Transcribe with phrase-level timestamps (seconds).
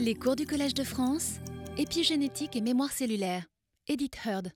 [0.00, 1.38] Les cours du Collège de France,
[1.76, 3.42] épigénétique et mémoire cellulaire.
[3.88, 4.52] Edith Heard.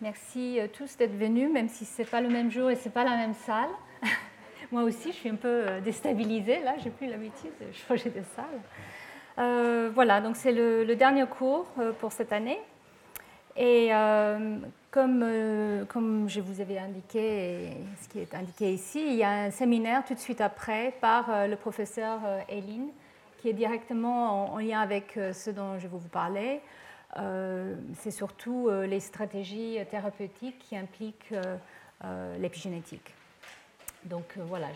[0.00, 2.84] Merci euh, tous d'être venus, même si ce n'est pas le même jour et ce
[2.84, 3.70] n'est pas la même salle.
[4.72, 6.60] Moi aussi, je suis un peu euh, déstabilisée.
[6.60, 8.60] Là, j'ai plus l'habitude de changer de salle.
[9.38, 11.66] Euh, voilà, donc c'est le, dernier cours
[12.00, 12.58] pour cette année.
[13.56, 13.90] Et
[14.90, 15.24] comme,
[15.88, 17.70] comme je vous avais indiqué,
[18.02, 21.46] ce qui est indiqué ici, il y a un séminaire tout de suite après par
[21.46, 22.90] le professeur Eline
[23.44, 26.62] qui est directement en, lien avec euh, ce dont je vais vous parler.
[27.18, 31.34] Euh, c'est surtout euh, les stratégies thérapeutiques qui impliquent
[32.38, 33.14] l'épigénétique.
[34.04, 34.68] Donc voilà,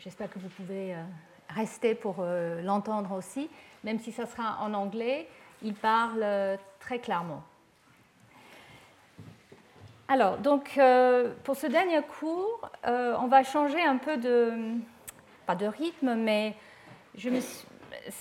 [0.00, 0.94] j'espère que vous pouvez
[1.48, 2.24] rester pour
[2.62, 3.48] l'entendre aussi,
[3.82, 5.26] même si ça sera en anglais,
[5.62, 6.24] il parle
[6.78, 7.42] très clairement.
[10.06, 10.78] Alors, donc,
[11.42, 14.52] pour ce dernier cours, on va changer un peu de,
[15.44, 16.54] pas de rythme, mais
[17.16, 17.66] je me suis,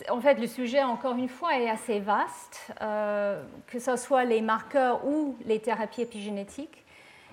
[0.09, 4.41] en fait, le sujet, encore une fois, est assez vaste, euh, que ce soit les
[4.41, 6.85] marqueurs ou les thérapies épigénétiques.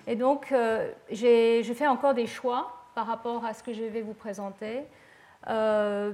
[0.07, 4.01] Et donc, euh, j'ai fait encore des choix par rapport à ce que je vais
[4.01, 4.83] vous présenter.
[5.47, 6.11] Euh,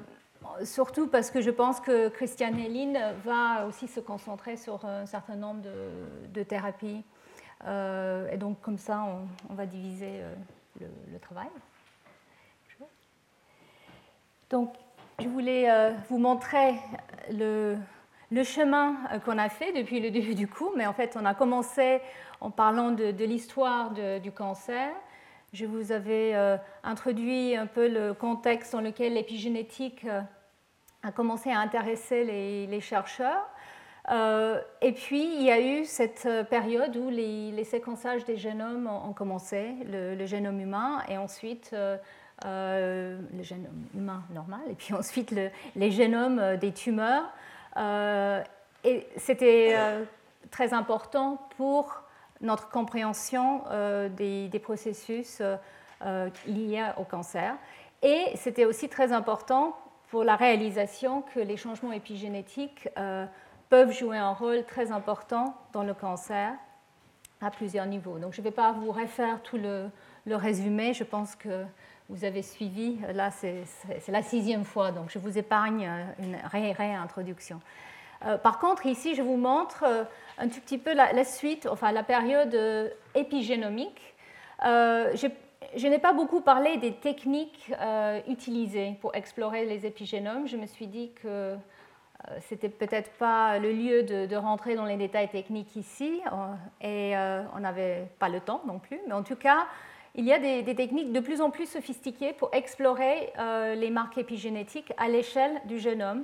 [0.63, 5.35] surtout parce que je pense que Christiane Hélène va aussi se concentrer sur un certain
[5.35, 5.61] nombre
[6.33, 7.03] de, thérapies.
[7.65, 9.05] et donc, comme ça,
[9.49, 10.21] on, va diviser
[10.79, 11.49] le, le, travail.
[14.49, 14.73] Donc,
[15.19, 16.75] je voulais euh, vous montrer
[17.31, 17.77] le,
[18.43, 21.33] chemin euh, qu'on a fait depuis le début du cours, mais en fait, on a
[21.33, 21.99] commencé
[22.41, 24.91] en parlant de, l'histoire du cancer.
[25.51, 30.05] Je vous avais euh, introduit un peu le contexte dans lequel l'épigénétique
[31.03, 33.45] a commencé à intéresser les, chercheurs.
[34.81, 39.73] et puis, il y a eu cette période où les, séquençages des génomes ont, commencé,
[39.85, 41.75] le, génome humain, et ensuite
[42.45, 45.35] euh, le génome humain normal, et puis ensuite
[45.75, 47.25] les génomes euh, des tumeurs.
[47.75, 48.41] Euh,
[48.85, 49.75] et c'était
[50.51, 52.01] très important pour
[52.39, 53.63] notre compréhension
[54.15, 55.41] des, processus
[56.47, 57.55] liés au cancer.
[58.01, 62.87] Et c'était aussi très important pour la réalisation que les changements épigénétiques
[63.67, 66.53] peuvent jouer un rôle très important dans le cancer
[67.41, 68.17] à plusieurs niveaux.
[68.17, 69.89] Donc je ne vais pas vous refaire tout le,
[70.25, 71.65] le résumé, je pense que
[72.09, 72.97] vous avez suivi.
[73.13, 73.63] Là, c'est
[74.07, 76.37] la sixième fois, donc je vous épargne euh, une
[76.75, 77.61] réintroduction.
[78.25, 80.03] Euh, par contre, ici, je vous montre euh,
[80.39, 82.57] un tout petit peu la, suite, enfin la période
[83.15, 84.15] épigénomique.
[84.63, 87.71] je, n'ai pas beaucoup parlé des techniques
[88.27, 90.47] utilisées pour explorer les épigénomes.
[90.47, 91.55] Je me suis dit que
[92.41, 96.21] c'était peut-être pas le lieu de, de, rentrer dans les détails techniques ici,
[96.81, 97.13] et
[97.55, 98.99] on n'avait pas le temps non plus.
[99.07, 99.67] Mais en tout cas,
[100.15, 104.17] il y a des, techniques de plus en plus sophistiquées pour explorer euh, les marques
[104.17, 106.23] épigénétiques à l'échelle du génome,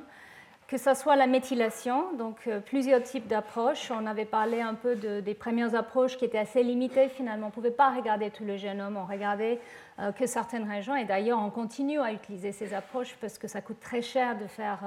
[0.67, 3.91] que ce soit la méthylation, donc euh, plusieurs types d'approches.
[3.91, 7.47] On avait parlé un peu des premières approches qui étaient assez limitées finalement.
[7.47, 9.59] On ne pouvait pas regarder tout le génome, on regardait
[9.99, 10.95] euh, que certaines régions.
[10.95, 14.47] Et d'ailleurs, on continue à utiliser ces approches parce que ça coûte très cher de
[14.47, 14.79] faire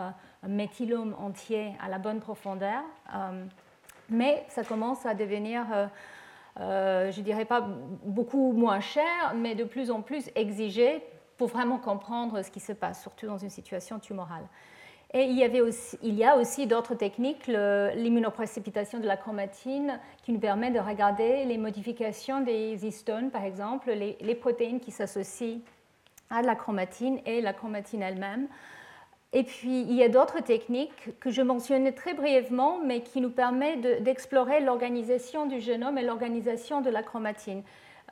[0.42, 2.82] un méthylome entier à la bonne profondeur.
[4.10, 5.66] mais ça commence à devenir
[6.60, 7.66] euh, je dirais pas
[8.04, 11.02] beaucoup moins cher, mais de plus en plus exigé
[11.36, 14.44] pour vraiment comprendre ce qui se passe, surtout dans une situation tumorale.
[15.14, 19.98] Et il y, avait aussi, il y a aussi d'autres techniques, l'immunoprécipitation de la chromatine,
[20.22, 25.60] qui nous permet de regarder les modifications des histones, par exemple, les protéines qui s'associent
[26.28, 28.48] à la chromatine et la chromatine elle-même.
[29.34, 33.30] Et puis, il y a d'autres techniques que je mentionnais très brièvement, mais qui nous
[33.30, 37.62] permettent d'explorer l'organisation du génome et l'organisation de la chromatine,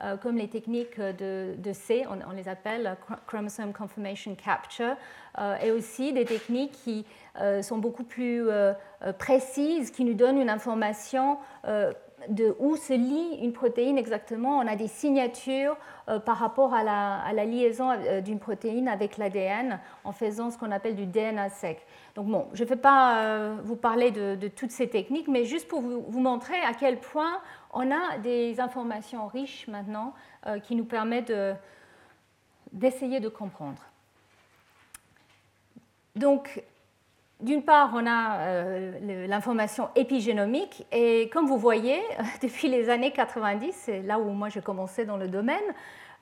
[0.03, 2.95] euh, comme les techniques de, C, on, les appelle
[3.25, 4.95] Chromosome Conformation Capture,
[5.39, 7.03] euh, et aussi des techniques qui
[7.41, 8.47] euh, sont beaucoup plus
[9.17, 11.39] précises, qui nous donnent une information
[12.29, 14.59] de où se lie une protéine exactement.
[14.59, 15.77] On a des signatures
[16.09, 20.71] euh, par rapport à la, liaison euh, d'une protéine avec l'ADN en faisant ce qu'on
[20.71, 21.85] appelle du DNA sec.
[22.15, 25.67] Donc bon, je ne vais pas euh, vous parler de, toutes ces techniques, mais juste
[25.67, 27.39] pour vous, montrer à quel point
[27.73, 30.13] on a des informations riches maintenant
[30.63, 31.33] qui nous permettent
[32.71, 33.81] d'essayer de comprendre.
[36.15, 36.63] Donc,
[37.39, 42.01] d'une part, on a euh, l'information épigénomique et comme vous voyez,
[42.41, 45.63] depuis les années 90, c'est là où moi j'ai commencé dans le domaine,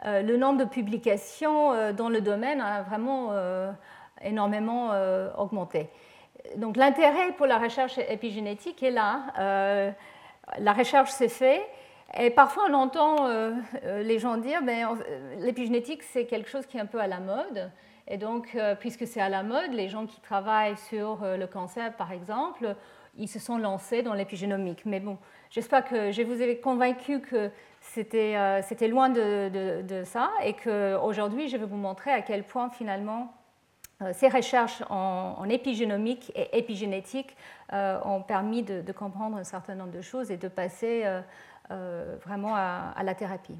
[0.05, 3.31] euh, le nombre de publications euh, dans le domaine a vraiment
[4.21, 4.91] énormément
[5.37, 5.89] augmenté.
[6.57, 9.93] Donc l'intérêt pour la recherche épigénétique est là.
[10.59, 11.61] la recherche s'est faite
[12.17, 13.27] et parfois on entend
[13.83, 14.97] les gens dire ben,
[15.39, 17.71] l'épigénétique c'est quelque chose qui est un peu à la mode
[18.07, 22.11] Et donc, puisque c'est à la mode, les gens qui travaillent sur le cancer, par
[22.11, 22.75] exemple,
[23.17, 24.85] ils se sont lancés dans l'épigénomique.
[24.85, 25.17] Mais bon,
[25.49, 27.49] j'espère que je vous ai convaincu que
[27.81, 33.33] c'était loin de, ça et qu'aujourd'hui, je vais vous montrer à quel point finalement
[34.01, 37.35] euh, ces recherches en, épigénomique et épigénétique
[37.71, 41.03] euh, ont permis de, comprendre un certain nombre de choses et de passer
[41.71, 43.55] euh, vraiment à, la thérapie.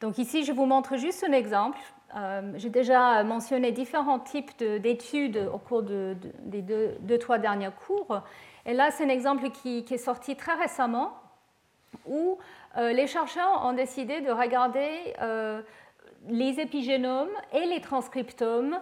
[0.00, 1.78] Donc ici, je vous montre juste un exemple.
[2.54, 8.22] J'ai déjà mentionné différents types d'études au cours des deux, trois derniers cours.
[8.64, 11.12] Et là, c'est un exemple qui, est sorti très récemment
[12.06, 12.38] où
[12.76, 15.14] les chercheurs ont décidé de regarder
[16.28, 18.78] les épigénomes et les transcriptomes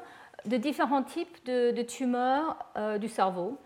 [0.47, 3.59] de différents types de, tumeurs euh, du cerveau.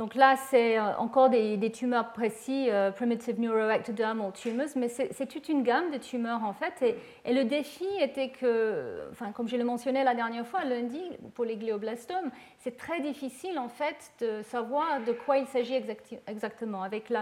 [0.00, 5.50] Donc là, c'est euh, encore des, tumeurs précis, euh, primitive neuroectodermal tumors, mais c'est toute
[5.50, 6.96] une gamme de tumeurs en fait.
[7.26, 11.02] Et, le défi était que, enfin, comme je l'ai mentionné la dernière fois, lundi,
[11.34, 12.30] pour les glioblastomes,
[12.60, 15.78] c'est très difficile en fait de savoir de quoi il s'agit
[16.26, 16.82] exactement.
[16.82, 17.12] Avec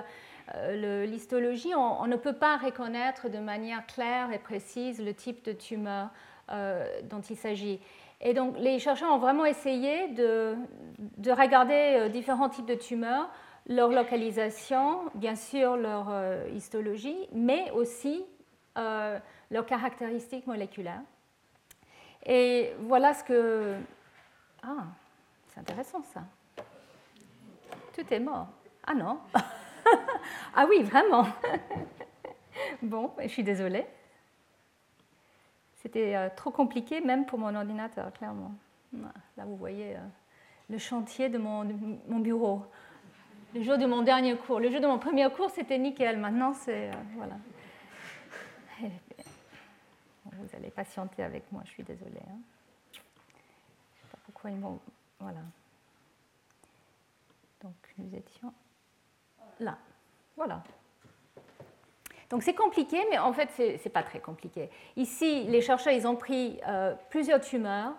[0.70, 5.50] l'histologie, on, on, ne peut pas reconnaître de manière claire et précise le type de
[5.50, 6.10] tumeur
[7.10, 7.80] dont il s'agit.
[8.20, 10.56] Et donc les chercheurs ont vraiment essayé de,
[11.30, 13.30] regarder euh, différents types de tumeurs,
[13.66, 18.24] leur localisation, bien sûr leur euh, histologie, mais aussi
[18.76, 19.18] euh,
[19.50, 21.02] leurs caractéristiques moléculaires.
[22.26, 23.76] Et voilà ce que...
[24.62, 24.86] Ah,
[25.48, 26.22] c'est intéressant ça.
[27.94, 28.48] Tout est mort.
[28.84, 29.18] Ah non.
[30.56, 31.26] ah oui, vraiment.
[32.82, 33.86] bon, je suis désolée.
[35.88, 38.52] C'était euh, trop compliqué même pour mon ordinateur, clairement.
[38.92, 40.00] Là, vous voyez euh,
[40.68, 41.64] le chantier de mon,
[42.20, 42.66] bureau.
[43.54, 44.60] Le jour de mon dernier cours.
[44.60, 46.18] Le jour de mon premier cours, c'était nickel.
[46.18, 46.90] Maintenant, c'est...
[46.90, 47.36] Euh, voilà.
[50.26, 52.20] Vous allez patienter avec moi, je suis désolée.
[52.28, 52.38] Hein.
[52.92, 54.78] Je ne sais pas pourquoi ils m'ont...
[55.20, 55.40] Voilà.
[57.62, 58.52] Donc, nous étions
[59.58, 59.78] là.
[60.36, 60.62] Voilà.
[62.30, 64.68] Donc c'est compliqué, mais en fait, ce n'est pas très compliqué.
[64.96, 67.94] Ici, les chercheurs, ils ont pris euh, plusieurs tumeurs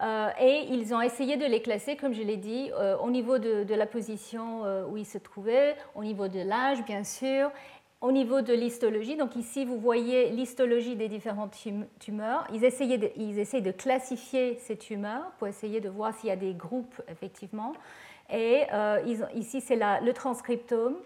[0.00, 3.38] euh, et ils ont essayé de les classer, comme je l'ai dit, euh, au niveau
[3.38, 7.50] de, la position où ils se trouvaient, au niveau de l'âge, bien sûr,
[8.00, 9.16] au niveau de l'histologie.
[9.16, 11.54] Donc ici, vous voyez l'histologie des différentes
[12.00, 12.46] tumeurs.
[12.54, 16.36] Ils, essayaient ils essayent de classifier ces tumeurs pour essayer de voir s'il y a
[16.36, 17.74] des groupes, effectivement.
[18.32, 18.62] Et
[19.34, 20.96] ici, c'est le transcriptome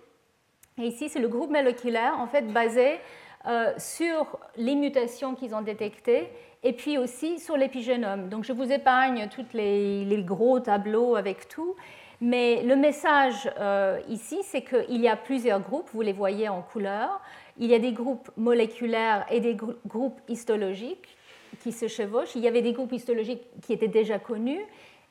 [0.87, 2.99] ici, c'est le groupe moléculaire en fait basé
[3.47, 6.29] euh, sur les mutations qu'ils ont détectées
[6.63, 8.29] et puis aussi sur l'épigénome.
[8.29, 11.77] Donc je vous épargne tous les, gros tableaux avec tout,
[12.21, 16.63] mais le message euh, ici, c'est qu'il y a plusieurs groupes, vous les voyez en
[16.63, 17.21] couleur.
[17.59, 21.17] Il y a des groupes moléculaires et des groupes histologiques
[21.61, 22.35] qui se chevauchent.
[22.35, 24.65] Il y avait des groupes histologiques qui étaient déjà connus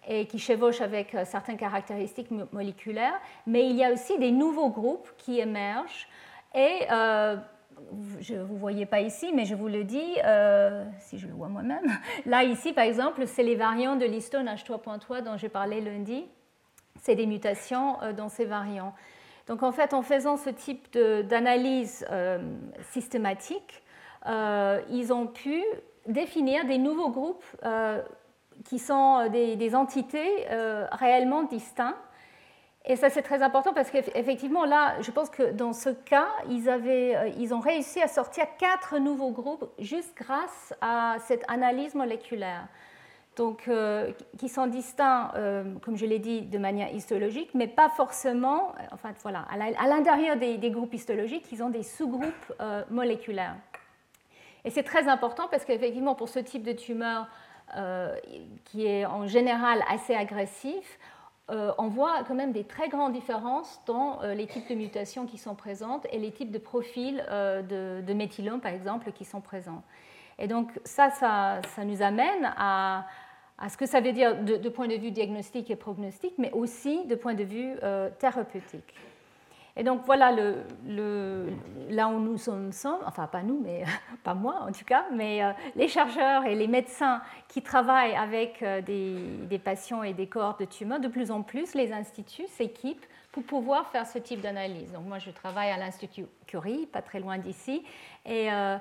[0.08, 4.70] et qui chevauchent avec euh, certaines caractéristiques moléculaires, mais il y a aussi des nouveaux
[4.70, 6.08] groupes qui émergent.
[6.56, 7.36] Et euh,
[8.22, 11.34] je ne vous voyez pas ici, mais je vous le dis, euh, si je le
[11.34, 11.92] vois moi-même.
[12.26, 16.26] Là, ici, par exemple, c'est les variants de l'histone H3.3 dont j'ai parlé lundi.
[17.02, 18.94] C'est des mutations dans ces variants.
[19.46, 22.08] Donc, en fait, en faisant ce type d'analyse
[22.92, 23.84] systématique,
[24.26, 25.64] ils ont pu
[26.08, 27.46] définir des nouveaux groupes
[28.68, 31.96] qui sont euh, des, entités euh, réellement distinctes.
[32.86, 36.70] Et ça, c'est très important parce qu'effectivement, là, je pense que dans ce cas, ils,
[36.70, 41.96] avaient, euh, ils ont réussi à sortir quatre nouveaux groupes juste grâce à cette analyse
[41.96, 42.68] moléculaire.
[43.36, 43.70] Donc,
[44.40, 45.32] qui sont distincts,
[45.84, 50.72] comme je l'ai dit, de manière histologique, mais pas forcément, enfin voilà, à l'intérieur des,
[50.72, 52.54] groupes histologiques, ils ont des sous-groupes
[52.90, 53.58] moléculaires.
[54.66, 57.28] Et c'est très important parce qu'effectivement, pour ce type de tumeur,
[58.66, 60.98] qui est en général assez agressif,
[61.50, 65.26] euh, on voit quand même des très grandes différences dans euh, les types de mutations
[65.26, 69.82] qui sont présentes et les types de profils de, de par exemple, qui sont présents.
[70.40, 73.06] Et donc ça, ça, nous amène à,
[73.58, 76.52] à, ce que ça veut dire de, de, point de vue diagnostique et prognostique, mais
[76.52, 77.76] aussi de point de vue
[78.20, 78.94] thérapeutique.
[79.80, 82.72] Et donc voilà là où nous sommes,
[83.06, 83.84] enfin pas nous, mais
[84.24, 88.64] pas moi en tout cas, mais euh, les chercheurs et les médecins qui travaillent avec
[88.64, 93.06] euh, des, patients et des cohortes de tumeurs, de plus en plus les instituts s'équipent
[93.32, 94.92] pour pouvoir faire ce type d'analyse.
[94.92, 97.86] Donc moi je travaille à l'Institut Curie, pas très loin d'ici,
[98.26, 98.78] et euh,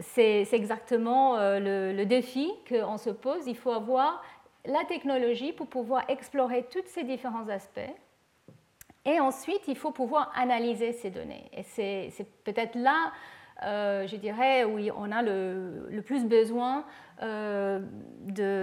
[0.00, 3.46] c'est exactement le défi qu'on se pose.
[3.46, 4.22] Il faut avoir
[4.66, 7.90] la technologie pour pouvoir explorer tous ces différents aspects
[9.08, 11.50] et ensuite, il faut pouvoir analyser ces données.
[11.52, 13.12] Et c'est peut-être là
[13.60, 16.84] je dirais, où on a le, plus besoin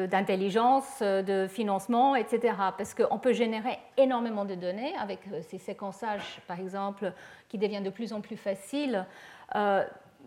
[0.07, 2.53] d'intelligence, de, financement, etc.
[2.77, 7.11] Parce qu'on peut générer énormément de données avec ces séquençages, par exemple,
[7.49, 9.05] qui deviennent de plus en plus faciles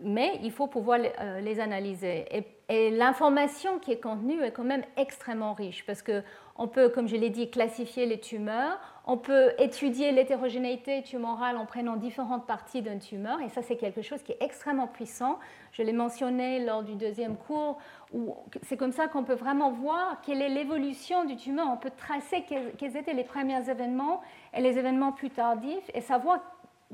[0.01, 2.25] mais il faut pouvoir les, euh, analyser.
[2.31, 7.15] Et, l'information qui est contenue est quand même extrêmement riche parce qu'on peut, comme je
[7.15, 12.99] l'ai dit, classifier les tumeurs, on peut étudier l'hétérogénéité tumorale en prenant différentes parties d'une
[12.99, 15.39] tumeur, et ça c'est quelque chose qui est extrêmement puissant.
[15.71, 17.79] Je l'ai mentionné lors du deuxième cours,
[18.13, 21.67] où c'est comme ça qu'on peut vraiment voir quelle est l'évolution du tumeur.
[21.71, 22.45] On peut tracer
[22.77, 24.21] quels étaient les premiers événements
[24.53, 26.39] et les événements plus tardifs, et savoir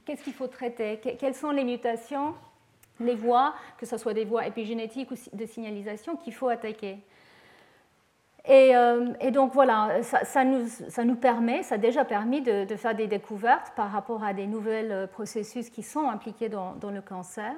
[0.05, 2.34] qu'est-ce qu'il faut traiter, quelles sont les mutations
[2.99, 6.99] les voies, que ce soit des voies épigénétiques ou de signalisation, qu'il faut attaquer.
[8.47, 13.73] Et, euh, donc voilà, ça, nous, permet, ça a déjà permis de, faire des découvertes
[13.75, 17.53] par rapport à des nouveaux euh, processus qui sont impliqués dans, le cancer,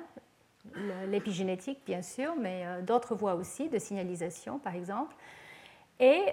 [1.07, 5.15] l'épigénétique bien sûr, mais euh, d'autres voies aussi, de signalisation par exemple.
[5.99, 6.25] Et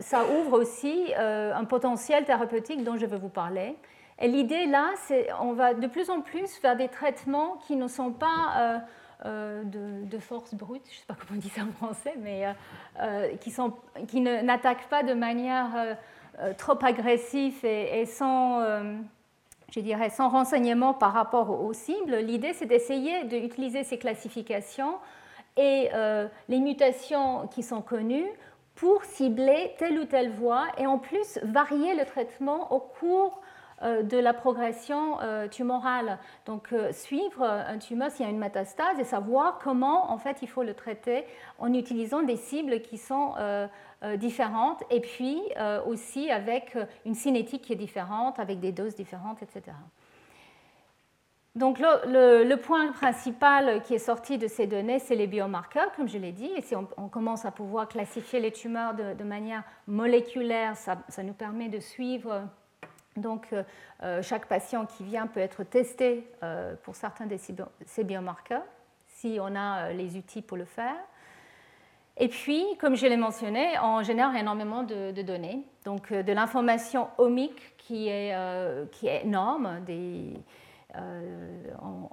[0.00, 3.74] ça ouvre aussi un potentiel thérapeutique dont je vais vous parler.
[4.20, 7.88] Et l'idée là, c'est on va de plus en plus faire des traitements qui ne
[7.88, 8.78] sont pas euh,
[9.24, 12.44] euh, de, force brute, je ne sais pas comment on dit ça en français, mais
[13.00, 13.72] euh, qui, sont,
[14.08, 15.96] qui n'attaquent pas de manière
[16.58, 18.62] trop agressive et, sans,
[19.70, 22.16] je dirais, sans renseignement par rapport aux cibles.
[22.16, 24.96] L'idée, c'est d'essayer d'utiliser ces classifications
[25.56, 25.90] et
[26.48, 28.30] les mutations qui sont connues
[28.74, 33.42] pour cibler telle ou telle voie et en plus varier le traitement au cours
[33.82, 36.18] de la progression euh, tumorale.
[36.46, 40.38] Donc euh, suivre un tumeur s'il y a une métastase et savoir comment en fait
[40.42, 41.24] il faut le traiter
[41.58, 43.34] en utilisant des cibles qui sont
[44.16, 45.40] différentes et puis
[45.86, 49.72] aussi avec une cinétique qui est différente, avec des doses différentes, etc.
[51.56, 56.16] Donc le, point principal qui est sorti de ces données, c'est les biomarqueurs, comme je
[56.16, 56.50] l'ai dit.
[56.56, 61.68] Et si on, commence à pouvoir classifier les tumeurs de, manière moléculaire, ça, nous permet
[61.68, 62.42] de suivre
[63.20, 63.62] donc, euh,
[64.02, 67.36] euh, chaque patient qui vient peut être testé euh, pour certains de
[67.86, 68.64] ces biomarqueurs,
[69.06, 70.96] si on a les outils pour le faire.
[72.16, 77.76] Et puis, comme je l'ai mentionné, on génère énormément de, données, donc de l'information omique
[77.78, 78.34] qui est,
[78.90, 79.82] qui est énorme,
[80.96, 81.62] euh,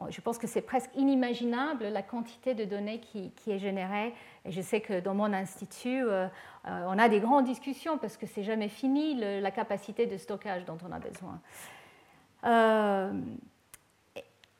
[0.10, 4.14] je pense que c'est presque inimaginable la quantité de données qui, est générée.
[4.46, 6.28] Et je sais que dans mon institut, euh,
[6.68, 10.66] euh, on a des grandes discussions parce que c'est jamais fini la capacité de stockage
[10.66, 11.40] dont on a besoin.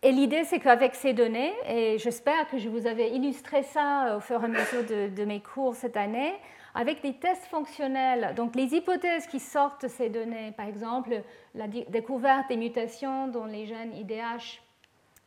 [0.04, 4.20] et l'idée, c'est qu'avec ces données, et j'espère que je vous avais illustré ça au
[4.20, 6.34] fur et à mesure de mes cours cette année,
[6.78, 8.36] avec des tests fonctionnels.
[8.36, 11.24] Donc les hypothèses qui sortent ces données, par exemple
[11.56, 14.62] la découverte des mutations dans les gènes IDH,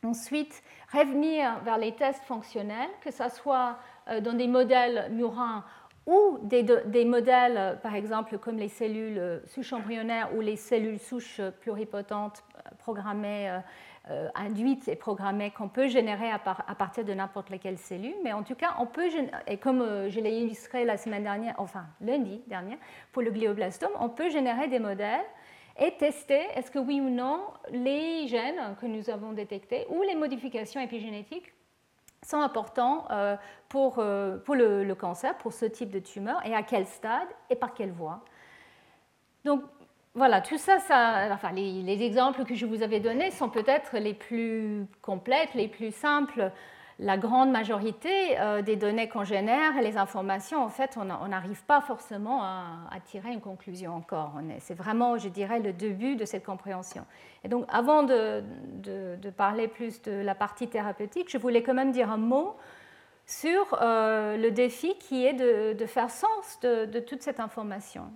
[0.01, 3.77] ensuite revenir vers les tests fonctionnels, que ce soit
[4.07, 5.65] euh, dans des modèles murins
[6.07, 12.43] ou des, modèles, par exemple, comme les cellules souches embryonnaires ou les cellules souches pluripotentes
[12.55, 13.59] euh, programmées
[14.09, 18.15] euh, euh, induite et programmée qu'on peut générer à, partir de n'importe laquelle cellule.
[18.23, 19.07] Mais en tout cas, on peut,
[19.47, 22.77] et comme euh, je l'ai illustré la semaine dernière, enfin lundi dernier,
[23.11, 25.25] pour le glioblastome, on peut générer des modèles
[25.79, 30.15] et tester est-ce que oui ou non les gènes que nous avons détectés ou les
[30.15, 31.53] modifications épigénétiques
[32.25, 33.35] sont importants euh,
[33.69, 34.03] pour,
[34.45, 37.73] pour le, le, cancer, pour ce type de tumeur, et à quel stade et par
[37.73, 38.23] quelle voie.
[39.45, 39.63] Donc,
[40.13, 40.75] voilà, tout ça,
[41.31, 45.93] enfin, les, exemples que je vous avais donnés sont peut-être les plus complètes, les plus
[45.93, 46.51] simples.
[46.99, 51.63] La grande majorité euh, des données qu'on génère et les informations, en fait, on n'arrive
[51.63, 54.33] pas forcément à, tirer une conclusion encore.
[54.59, 57.05] C'est vraiment, je dirais, le début de cette compréhension.
[57.45, 58.43] Et donc, avant de,
[59.37, 62.57] parler plus de la partie thérapeutique, je voulais quand même dire un mot
[63.25, 68.11] sur euh, le défi qui est de, faire sens de toute cette information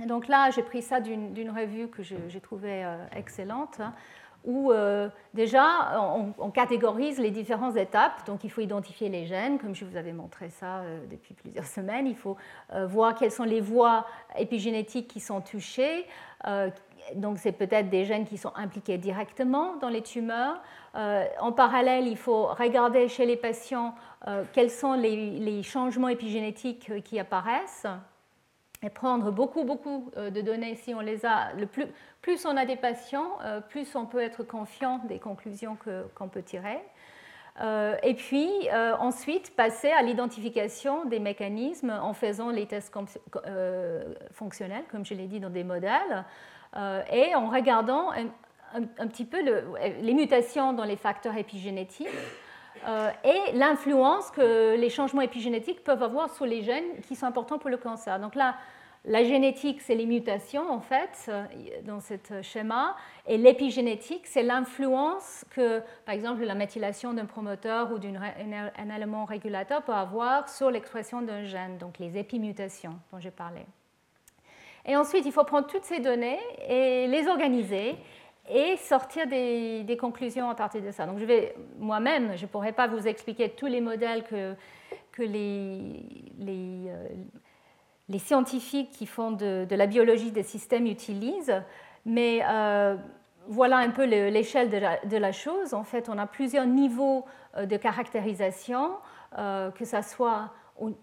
[0.00, 3.94] donc là, j'ai pris ça d'une revue que j'ai trouvée euh, excellente, hein,
[4.44, 6.02] où euh, déjà
[6.36, 8.26] on, catégorise les différentes étapes.
[8.26, 11.66] Donc il faut identifier les gènes, comme je vous avais montré ça euh, depuis plusieurs
[11.78, 12.08] semaines.
[12.08, 12.36] Il faut
[12.88, 14.04] voir quelles sont les voies
[14.36, 16.06] épigénétiques qui sont touchées.
[17.14, 20.60] donc c'est peut-être des gènes qui sont impliqués directement dans les tumeurs.
[20.94, 23.94] en parallèle, il faut regarder chez les patients
[24.52, 27.86] quels sont les changements épigénétiques qui apparaissent
[28.84, 31.52] et prendre beaucoup, beaucoup euh, de données si on les a.
[32.20, 35.76] Plus on a des patients, euh, plus on peut être confiant des conclusions
[36.14, 36.78] qu'on peut tirer.
[37.60, 38.50] Euh, et puis
[38.98, 42.92] ensuite passer à l'identification des mécanismes en faisant les tests
[44.32, 46.24] fonctionnels, comme je l'ai dit, dans des modèles,
[47.12, 52.08] et en regardant un, petit peu les mutations dans les facteurs épigénétiques
[53.24, 57.70] et l'influence que les changements épigénétiques peuvent avoir sur les gènes qui sont importants pour
[57.70, 58.18] le cancer.
[58.20, 58.56] Donc là,
[59.06, 61.30] la génétique, c'est les mutations, en fait,
[61.84, 67.98] dans ce schéma, et l'épigénétique, c'est l'influence que, par exemple, la méthylation d'un promoteur ou
[67.98, 73.66] d'un élément régulateur peut avoir sur l'expression d'un gène, donc les épimutations dont j'ai parlé.
[74.86, 77.96] Et ensuite, il faut prendre toutes ces données et les organiser
[78.48, 81.06] et sortir des, conclusions à partir de ça.
[81.06, 84.54] Donc, je vais moi-même, je ne pourrais pas vous expliquer tous les modèles que,
[85.20, 87.08] euh,
[88.08, 91.62] les scientifiques qui font de, la biologie des systèmes utilisent,
[92.04, 92.96] mais euh,
[93.46, 95.72] voilà un peu l'échelle de, la chose.
[95.72, 97.24] En fait, on a plusieurs niveaux
[97.56, 98.90] euh, de caractérisation,
[99.36, 100.52] que ce soit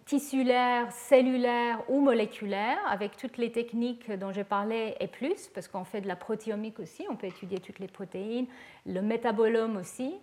[0.05, 5.85] tissulaire, cellulaire ou moléculaire, avec toutes les techniques dont j'ai parlé et plus, parce qu'on
[5.85, 8.47] fait de la protéomique aussi, on peut étudier toutes les protéines,
[8.85, 10.13] le métabolome aussi.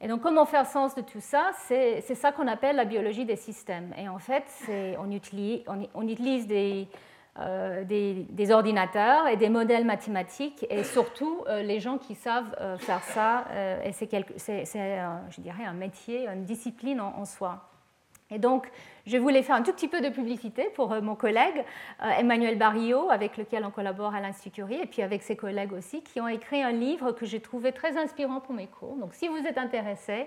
[0.00, 1.52] Et donc, comment faire sens de tout ça?
[1.56, 3.94] C'est ça qu'on appelle la biologie des systèmes.
[3.96, 4.44] Et en fait,
[4.98, 5.62] on utilise,
[5.94, 6.46] on, utilise
[7.38, 12.76] euh, des, ordinateurs et des modèles mathématiques, et surtout euh, les gens qui savent euh,
[12.76, 13.46] faire ça.
[13.82, 17.73] et c'est, je dirais, un métier, une discipline en soi.
[18.34, 18.68] Et donc,
[19.06, 21.64] je voulais faire un tout petit peu de publicité pour euh, mon collègue
[22.02, 25.72] euh, Emmanuel Barrio, avec lequel on collabore à l'Institut Curie, et puis avec ses collègues
[25.72, 28.96] aussi, qui ont écrit un livre que j'ai trouvé très inspirant pour mes cours.
[28.96, 30.26] Donc, si vous êtes intéressé,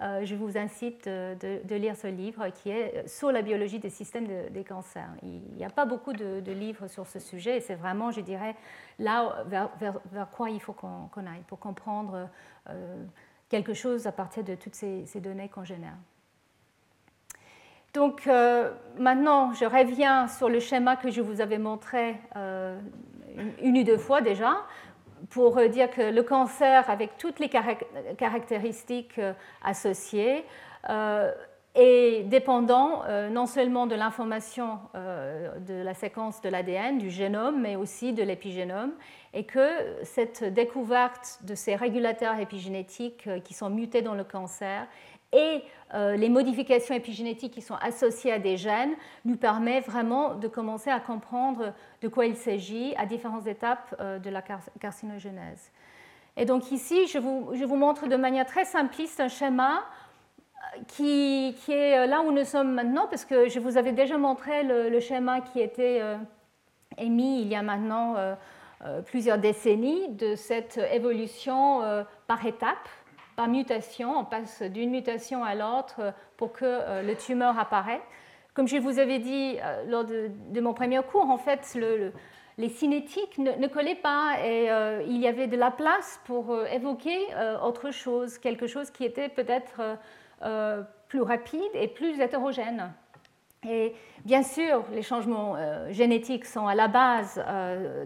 [0.00, 4.28] euh, je vous incite de, lire ce livre qui est sur la biologie des systèmes
[4.50, 5.10] des cancers.
[5.24, 8.54] Il n'y a pas beaucoup de, livres sur ce sujet et c'est vraiment, je dirais,
[9.00, 12.28] là vers, quoi il faut qu'on aille pour comprendre
[13.48, 15.96] quelque chose à partir de toutes ces données qu'on génère.
[17.92, 22.78] Donc euh, maintenant, je reviens sur le schéma que je vous avais montré euh,
[23.60, 24.58] une ou deux fois déjà,
[25.30, 27.50] pour dire que le cancer, avec toutes les
[28.16, 29.32] caractéristiques euh,
[29.64, 30.44] associées,
[31.74, 38.12] est dépendant non seulement de l'information de la séquence de l'ADN, du génome, mais aussi
[38.12, 38.92] de l'épigénome,
[39.34, 39.68] et que
[40.02, 44.88] cette découverte de ces régulateurs épigénétiques qui sont mutés dans le cancer
[45.32, 45.62] et
[45.94, 50.90] euh, les modifications épigénétiques qui sont associées à des gènes nous permettent vraiment de commencer
[50.90, 54.42] à comprendre de quoi il s'agit à différentes étapes euh, de la
[54.80, 55.70] carcinogénèse.
[56.36, 59.84] Et donc ici, je vous, montre de manière très simpliste un schéma
[60.76, 64.62] euh, qui, est là où nous sommes maintenant, parce que je vous avais déjà montré
[64.62, 66.02] le, schéma qui était
[66.98, 68.16] émis il y a maintenant
[69.06, 72.88] plusieurs décennies de cette évolution par étapes
[73.46, 78.00] mutation, on passe d'une mutation à l'autre pour que euh, le tumeur apparaisse.
[78.54, 81.78] Comme je vous avais dit euh, lors de, mon premier cours, en fait,
[82.58, 87.18] les cinétiques ne, collaient pas et euh, il y avait de la place pour évoquer
[87.62, 89.98] autre chose, quelque chose qui était peut-être
[91.08, 92.92] plus rapide et plus hétérogène.
[93.68, 95.54] Et bien sûr, les changements
[95.90, 97.42] génétiques sont à la base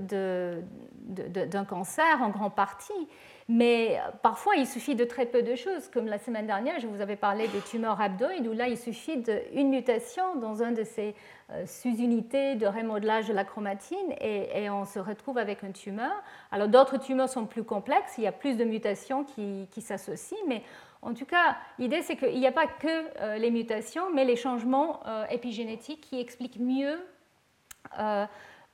[0.00, 3.08] d'un cancer en grande partie,
[3.48, 6.86] mais euh, parfois, il suffit de très peu de choses, comme la semaine dernière, je
[6.86, 10.84] vous avais parlé des tumeurs rhabdoïdes, où là, il suffit d'une mutation dans une de
[10.84, 11.14] ces
[11.50, 16.12] euh, sous-unités de remodelage de la chromatine et, on se retrouve avec une tumeur.
[16.50, 20.62] Alors, d'autres tumeurs sont plus complexes, il y a plus de mutations qui, s'associent, mais
[21.02, 24.36] en tout cas, l'idée, c'est qu'il n'y a pas que euh, les mutations, mais les
[24.36, 26.98] changements épigénétiques qui expliquent mieux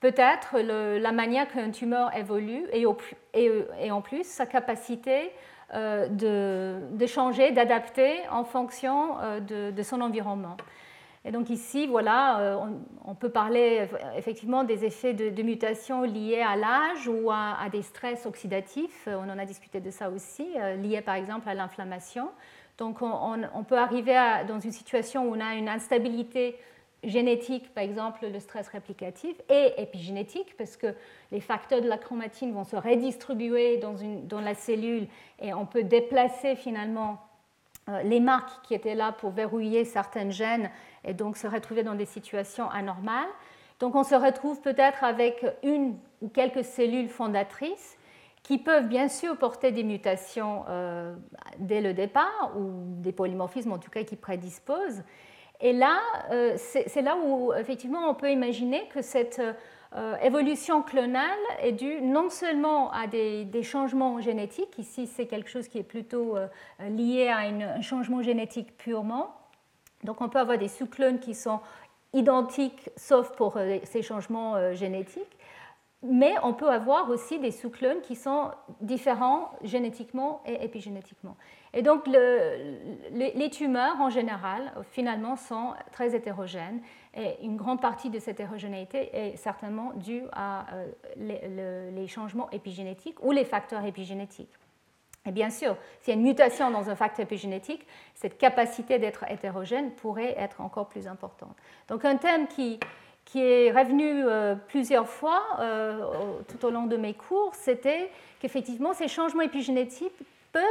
[0.01, 5.31] peut-être la manière qu'un tumeur évolue et, en plus sa capacité
[5.75, 10.57] euh, de, changer, d'adapter en fonction euh, de, son environnement.
[11.27, 12.57] Et donc ici, voilà, euh,
[13.05, 13.87] on, peut parler
[14.17, 19.07] effectivement des effets de, mutation liés à l'âge ou à, des stress oxydatifs.
[19.07, 22.31] On en a discuté de ça aussi, liés par exemple à l'inflammation.
[22.79, 24.17] Donc on, peut arriver
[24.49, 26.57] dans une situation où on a une instabilité
[27.05, 30.95] génétique, par exemple le stress réplicatif, et épigénétique, parce que
[31.33, 35.07] les facteurs de la chromatine vont se redistribuer dans, la cellule
[35.41, 37.19] et on peut déplacer finalement
[37.89, 40.71] euh, les marques qui étaient là pour verrouiller certains gènes
[41.05, 43.29] et donc se retrouver dans des situations anormales.
[43.79, 47.97] Donc on se retrouve peut-être avec une ou quelques cellules fondatrices
[48.43, 51.15] qui peuvent bien sûr porter des mutations euh,
[51.59, 55.03] dès le départ ou des polymorphismes en tout cas qui prédisposent
[55.61, 59.43] et là, euh, c'est là où effectivement on peut imaginer que cette
[59.95, 65.69] euh, évolution clonale est due non seulement à des, changements génétiques, ici c'est quelque chose
[65.69, 66.47] qui est plutôt euh,
[66.89, 69.35] lié à un changement génétique purement,
[70.03, 71.61] donc on peut avoir des sous-clones qui sont
[72.15, 75.39] identiques sauf pour ces changements génétiques,
[76.03, 81.37] mais on peut avoir aussi des sous-clones qui sont différents génétiquement et épigénétiquement.
[81.73, 86.81] Et donc les, tumeurs en général, finalement, sont très hétérogènes.
[87.15, 93.23] Et une grande partie de cette hétérogénéité est certainement due à euh, les, changements épigénétiques
[93.23, 94.51] ou les facteurs épigénétiques.
[95.27, 99.25] Et bien sûr, s'il y a une mutation dans un facteur épigénétique, cette capacité d'être
[99.31, 101.55] hétérogène pourrait être encore plus importante.
[101.89, 102.81] Donc un thème qui,
[103.27, 106.03] qui est revenu euh, plusieurs fois euh,
[106.49, 110.19] tout au long de mes cours, c'était qu'effectivement, ces changements épigénétiques
[110.53, 110.63] peuvent,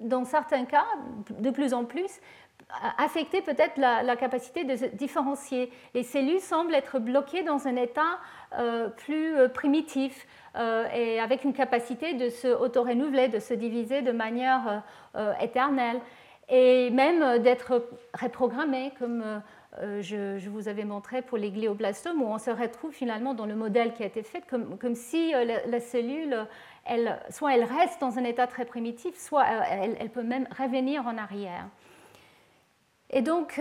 [0.00, 0.86] dans certains cas,
[1.30, 2.20] de plus en plus,
[2.98, 5.72] affecter peut-être la, capacité de se différencier.
[5.94, 8.18] Les cellules semblent être bloquées dans un état
[8.58, 14.82] euh, plus primitif et avec une capacité de se auto-renouveler, de se diviser de manière
[15.40, 16.00] éternelle
[16.48, 17.86] et même d'être
[18.20, 19.42] reprogrammées comme
[19.78, 23.54] euh, je, vous avais montré pour les glioblastomes, où on se retrouve finalement dans le
[23.54, 26.46] modèle qui a été fait, comme, si euh, la, cellule,
[27.30, 31.16] soit elle reste dans un état très primitif, soit euh, elle, peut même revenir en
[31.18, 31.66] arrière.
[33.12, 33.60] Et donc,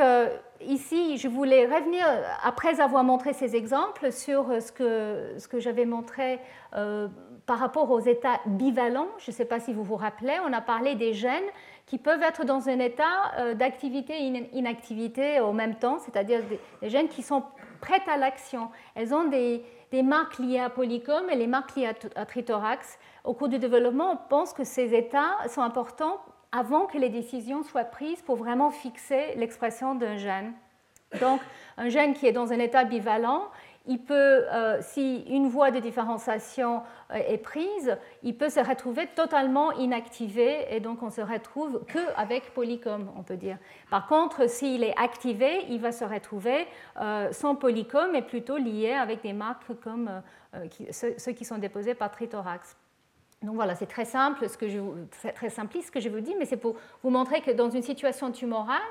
[0.61, 2.05] ici, je voulais revenir,
[2.43, 6.39] après avoir montré ces exemples, sur ce que, ce que j'avais montré
[7.49, 9.07] par rapport aux états bivalents.
[9.17, 11.49] Je ne sais pas si vous vous rappelez, on a parlé des gènes
[11.87, 16.89] qui peuvent être dans un état euh, d'activité et inactivité au même temps, c'est-à-dire des,
[16.89, 17.43] gènes qui sont
[17.81, 18.69] prêts à l'action.
[18.93, 19.63] Elles ont des,
[20.03, 22.99] marques liées à polycom et les marques liées à, trithorax.
[23.23, 26.19] Au cours du développement, on pense que ces états sont importants
[26.51, 30.53] avant que les décisions soient prises pour vraiment fixer l'expression d'un gène.
[31.19, 31.41] Donc,
[31.77, 33.49] un gène qui est dans un état bivalent,
[33.89, 39.07] il peut, euh, si une voie de différenciation euh, est prise, il peut se retrouver
[39.15, 43.57] totalement inactivé et donc on se retrouve qu'avec polycom, on peut dire.
[43.89, 46.67] Par contre, s'il est activé, il va se retrouver
[47.01, 50.21] euh, sans polycom et plutôt lié avec des marques comme
[50.91, 52.77] ceux, qui sont déposés par trithorax.
[53.41, 54.79] Donc voilà, c'est très simple, ce que je,
[55.33, 57.81] très simpliste ce que je vous dis, mais c'est pour vous montrer que dans une
[57.81, 58.81] situation tumorale,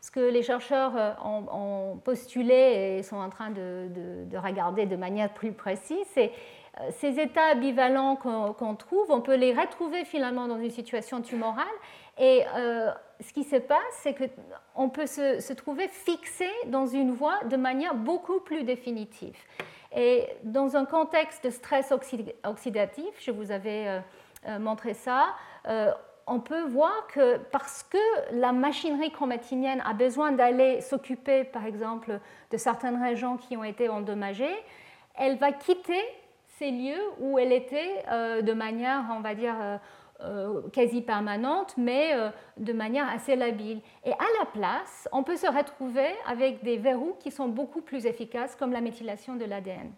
[0.00, 3.88] ce que les chercheurs euh, ont, postulé et sont en train de,
[4.36, 6.32] regarder de manière plus précise, c'est
[6.80, 11.64] euh, ces états bivalents qu'on trouve, on peut les retrouver finalement dans une situation tumorale.
[12.18, 17.42] Et euh, ce qui se passe, c'est qu'on peut se, trouver fixé dans une voie
[17.44, 19.36] de manière beaucoup plus définitive.
[19.94, 21.92] Et dans un contexte de stress
[22.44, 24.02] oxydatif, je vous avais
[24.58, 25.28] montré ça,
[26.26, 27.98] on peut voir que parce que
[28.32, 33.88] la machinerie chromatinienne a besoin d'aller s'occuper, par exemple, de certaines régions qui ont été
[33.88, 34.56] endommagées,
[35.14, 36.02] elle va quitter
[36.58, 39.78] ces lieux où elle était euh, de manière, on va dire, euh,
[40.22, 42.14] euh, quasi permanente, mais
[42.56, 43.80] de manière assez labile.
[44.04, 48.06] Et à la place, on peut se retrouver avec des verrous qui sont beaucoup plus
[48.06, 49.92] efficaces, comme la méthylation de l'ADN.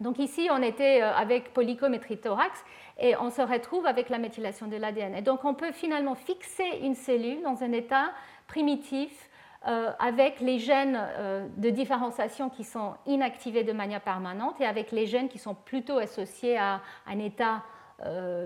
[0.00, 2.64] Donc ici, on était euh, avec polycométrie thorax
[2.98, 5.14] et on se retrouve avec la méthylation de l'ADN.
[5.14, 8.10] Et donc on peut finalement fixer une cellule dans un état
[8.46, 9.28] primitif
[9.68, 14.90] euh, avec les gènes euh, de différenciation qui sont inactivés de manière permanente et avec
[14.90, 17.62] les gènes qui sont plutôt associés à un état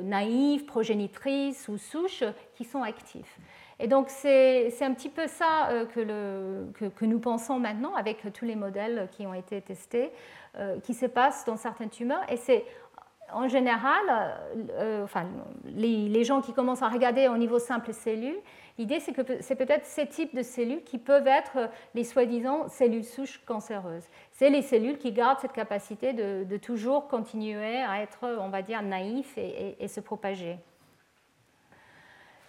[0.03, 2.25] naïf, progénitrice ou souche
[2.57, 3.39] qui sont actifs.
[3.81, 8.55] Et donc c'est un petit peu ça que, que, nous pensons maintenant avec tous les
[8.55, 10.13] modèles qui ont été testés.
[10.57, 12.23] Euh, qui se passe dans certaines tumeurs.
[12.29, 12.65] Et c'est
[13.33, 14.37] en général,
[14.71, 15.27] euh, enfin,
[15.65, 18.39] les, gens qui commencent à regarder au niveau simple cellules,
[18.79, 23.03] l'idée c'est que c'est peut-être ces types de cellules qui peuvent être les soi-disant cellules
[23.03, 24.05] souches cancéreuses.
[24.31, 28.81] C'est les cellules qui gardent cette capacité de, toujours continuer à être, on va dire,
[28.81, 30.57] naïfs et, et se propager.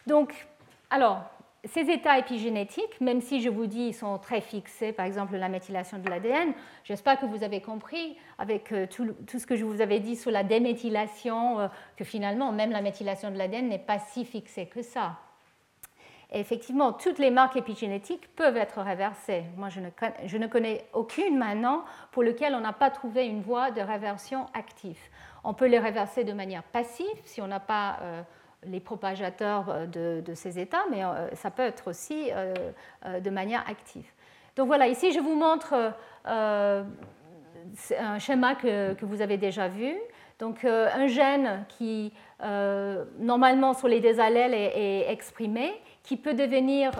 [0.06, 0.48] Donc,
[0.90, 1.24] alors,
[1.66, 5.50] ces états épigénétiques, même si je vous dis ils sont très fixés, par exemple la
[5.50, 9.82] méthylation de l'ADN, j'espère que vous avez compris avec euh, tout, ce que je vous
[9.82, 11.68] avais dit sur la déméthylation, euh,
[11.98, 15.18] que finalement même la méthylation de l'ADN n'est pas si fixée que ça.
[16.32, 19.44] effectivement, toutes les marques épigénétiques peuvent être réversées.
[19.58, 19.90] Moi, je ne,
[20.26, 24.48] je ne connais aucune maintenant pour laquelle on n'a pas trouvé une voie de réversion
[24.54, 25.00] active.
[25.44, 27.98] On peut les réverser de manière passive si on n'a pas...
[28.02, 28.22] Euh,
[28.68, 32.54] les propagateurs euh, de, ces états, mais euh, ça peut être aussi euh,
[33.20, 34.06] de manière active.
[34.56, 35.94] Donc voilà, ici je vous montre
[36.26, 36.86] un
[38.20, 39.94] schéma que, vous avez déjà vu.
[40.40, 42.14] Donc un gène qui
[43.20, 45.74] normalement sur les deux allèles est, exprimé,
[46.04, 46.92] qui peut devenir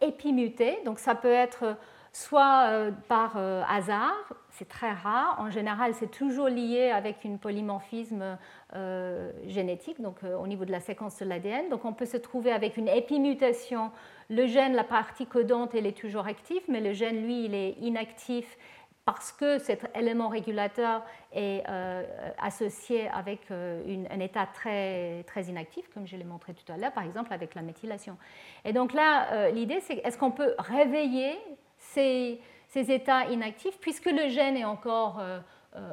[0.00, 0.78] épimuté.
[0.84, 1.76] Donc ça peut être
[2.12, 3.36] soit par
[3.68, 5.34] hasard, c'est très rare.
[5.40, 8.38] En général, c'est toujours lié avec une polymorphisme
[8.76, 11.68] euh, génétique, donc euh, au niveau de la séquence de l'ADN.
[11.70, 13.90] Donc on peut se trouver avec une épimutation.
[14.28, 17.72] Le gène, la partie codante, elle est toujours active, mais le gène, lui, il est
[17.80, 18.56] inactif
[19.04, 21.02] parce que cet élément régulateur
[21.32, 22.04] est euh,
[22.40, 27.02] associé avec un état très, très inactif, comme je l'ai montré tout à l'heure, par
[27.02, 28.16] exemple avec la méthylation.
[28.64, 31.36] Et donc là, l'idée, c'est est-ce qu'on peut réveiller
[31.76, 35.20] ces, ces, états inactifs, puisque le gène est encore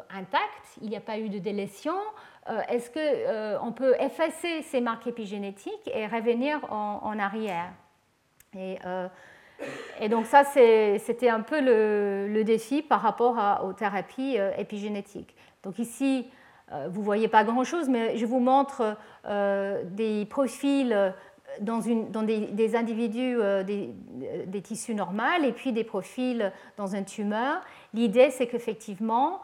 [0.09, 1.95] intact, il n'y a pas eu de délétion,
[2.69, 7.71] est-ce qu'on peut effacer ces marques épigénétiques et revenir en, arrière?
[8.57, 8.77] Et,
[9.99, 15.35] et donc ça, c'était un peu le, défi par rapport aux thérapies euh, épigénétiques.
[15.63, 16.27] Donc ici,
[16.71, 21.13] euh, vous ne voyez pas grand-chose, mais je vous montre euh, des profils
[21.61, 27.61] dans, des, individus, des, tissus normaux, et puis des profils dans un tumeur.
[27.93, 29.41] L'idée, c'est qu'effectivement,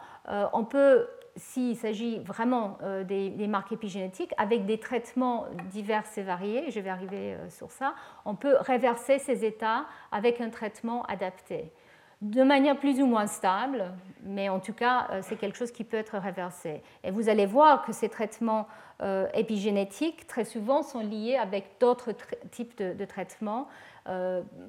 [0.52, 6.70] on peut s'il s'agit vraiment euh, des, marques épigénétiques, avec des traitements divers et variés,
[6.70, 7.94] je vais arriver euh, sur ça,
[8.24, 11.72] on peut réverser ces états avec un traitement adapté.
[12.22, 13.92] De manière plus ou moins stable,
[14.22, 16.82] mais en tout cas, euh, c'est quelque chose qui peut être réversé.
[17.02, 18.66] Et vous allez voir que ces traitements
[19.34, 22.12] épigénétiques, très souvent, sont liés avec d'autres
[22.52, 23.66] types de, traitements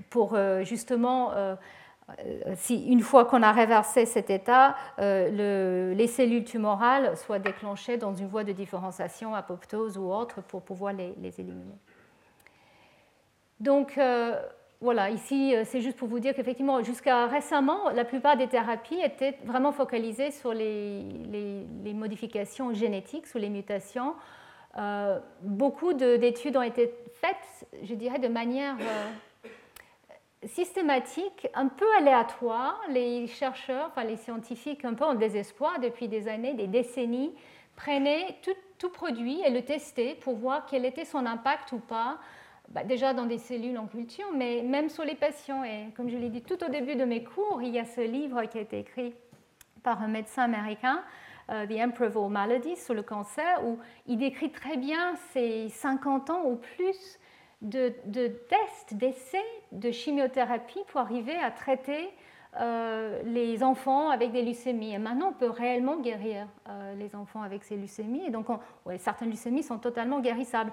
[0.10, 1.32] pour justement
[2.56, 8.14] si une fois qu'on a réversé cet état, euh, les cellules tumorales soient déclenchées dans
[8.14, 11.78] une voie de différenciation, apoptose ou autre, pour pouvoir les, éliminer.
[13.60, 14.40] Donc euh,
[14.82, 19.38] voilà, ici c'est juste pour vous dire qu'effectivement, jusqu'à récemment, la plupart des thérapies étaient
[19.44, 21.04] vraiment focalisées sur les,
[21.94, 24.14] modifications génétiques, sur les mutations.
[25.42, 28.76] beaucoup d'études ont été faites, je dirais, de manière
[30.44, 32.82] systématique, un peu aléatoire.
[32.90, 37.34] Les chercheurs, enfin les scientifiques, un peu en désespoir depuis des années, des décennies,
[37.76, 42.20] prenaient tout, produit et le testaient pour voir quel était son impact ou pas,
[42.70, 45.64] bah, déjà dans des cellules en culture, mais même sur les patients.
[45.64, 48.02] Et comme je l'ai dit tout au début de mes cours, il y a ce
[48.02, 49.16] livre qui a été écrit
[49.82, 51.04] par un médecin américain,
[51.50, 56.44] euh, The Improbable Maladies, sur le cancer, où il décrit très bien ces 50 ans
[56.46, 57.20] ou plus
[57.62, 57.90] de,
[58.50, 62.10] tests, d'essais de chimiothérapie pour arriver à traiter
[62.60, 64.94] euh, les enfants avec des leucémies.
[64.94, 68.26] Et maintenant, on peut réellement guérir euh, les enfants avec ces leucémies.
[68.28, 68.48] Et donc,
[69.00, 70.72] certaines leucémies sont totalement guérissables.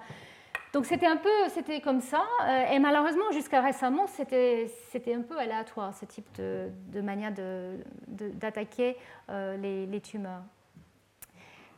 [0.73, 2.23] Donc, c'était un peu, c'était comme ça.
[2.45, 4.69] Euh, et malheureusement, jusqu'à récemment, c'était,
[5.15, 7.33] un peu aléatoire, ce type de, manière
[8.07, 8.97] d'attaquer
[9.29, 10.43] les, tumeurs.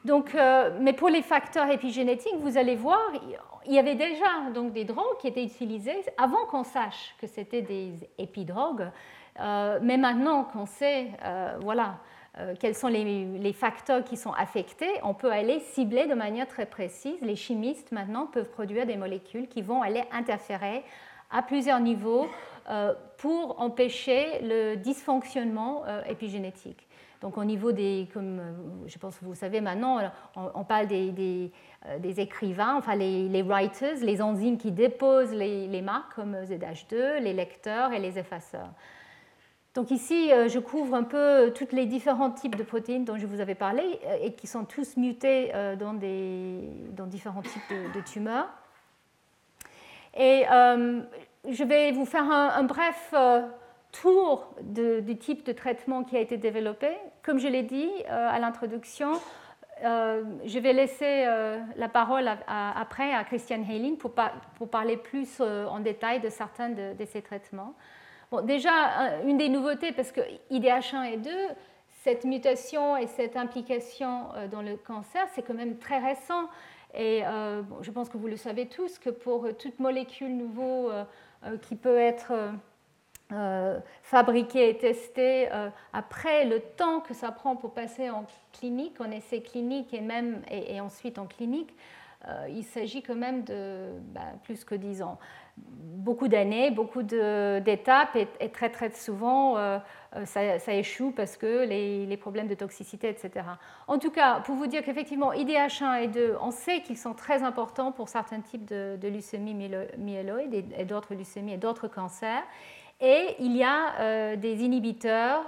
[0.05, 0.37] Donc,
[0.81, 3.01] mais pour les facteurs épigénétiques, vous allez voir,
[3.67, 7.63] il y avait déjà donc des drogues qui étaient utilisées avant qu'on sache que c'était
[7.63, 8.91] des épidrogues,
[9.41, 11.97] euh, mais maintenant qu'on sait euh, voilà,
[12.39, 16.67] euh, quels sont les, facteurs qui sont affectés, on peut aller cibler de manière très
[16.67, 17.21] précise.
[17.23, 20.83] Les chimistes maintenant peuvent produire des molécules qui vont aller interférer
[21.31, 22.29] à plusieurs niveaux
[23.19, 26.87] pour empêcher le dysfonctionnement épigénétique.
[27.25, 28.41] Donc au niveau des, comme
[28.87, 29.99] je pense que vous savez maintenant,
[30.37, 31.51] on, parle des
[31.87, 37.35] euh, des écrivains, enfin les, writers, les enzymes qui déposent les, marques comme ZH2, les
[37.35, 38.71] lecteurs et les effaceurs.
[39.75, 43.27] Donc ici, euh, je couvre un peu tous les différents types de protéines dont je
[43.27, 48.01] vous avais parlé euh, et qui sont tous mutés dans, des, dans différents types de,
[48.01, 48.49] tumeurs.
[50.17, 53.13] Et je vais vous faire un, bref
[53.93, 56.97] tour du type de traitement qui a été développé.
[57.25, 59.19] Comme je l'ai dit à l'introduction,
[59.83, 64.13] euh, je vais laisser euh, la parole après à Christian Heiling pour,
[64.71, 67.75] parler plus euh, en détail de certains de, ces traitements.
[68.31, 71.31] Bon, déjà, une des nouveautés, parce que IDH1 et 2,
[72.03, 76.49] cette mutation et cette implication dans le cancer, c'est quand même très récent.
[76.95, 77.23] Et
[77.81, 81.07] je pense que vous le savez tous, que pour toute molécule nouvelle
[81.63, 82.33] qui peut être
[83.33, 89.01] euh, fabriqué et testé euh, après le temps que ça prend pour passer en clinique,
[89.01, 91.75] en essai clinique et même et, ensuite en clinique,
[92.29, 95.19] euh, il s'agit quand même de bah, plus que 10 ans.
[95.57, 99.57] Beaucoup d'années, beaucoup d'étapes et, très très souvent
[100.25, 103.47] ça, échoue parce que les, problèmes de toxicité, etc.
[103.87, 107.43] En tout cas, pour vous dire qu'effectivement, IDH1 et 2, on sait qu'ils sont très
[107.43, 109.55] importants pour certains types de, de leucémie
[109.97, 112.43] myéloïde et d'autres leucémies et d'autres cancers.
[113.01, 115.45] Et il y a euh, des inhibiteurs.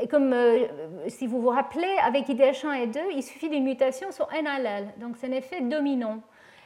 [0.00, 0.66] Et comme euh,
[1.08, 4.92] si vous vous rappelez, avec IDH1 et 2, il suffit d'une mutation sur un allèle.
[4.98, 6.20] Donc c'est un effet dominant.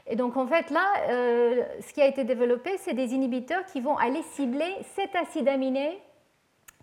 [0.07, 3.81] Et donc en fait là, euh, ce qui a été développé, c'est des inhibiteurs qui
[3.81, 5.99] vont aller cibler cet acide aminé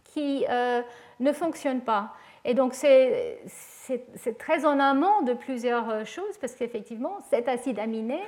[0.03, 0.45] qui
[1.19, 2.13] ne fonctionne pas.
[2.45, 3.39] Et donc c'est
[4.37, 8.19] très en amont de plusieurs choses parce qu'effectivement, cet acide aminé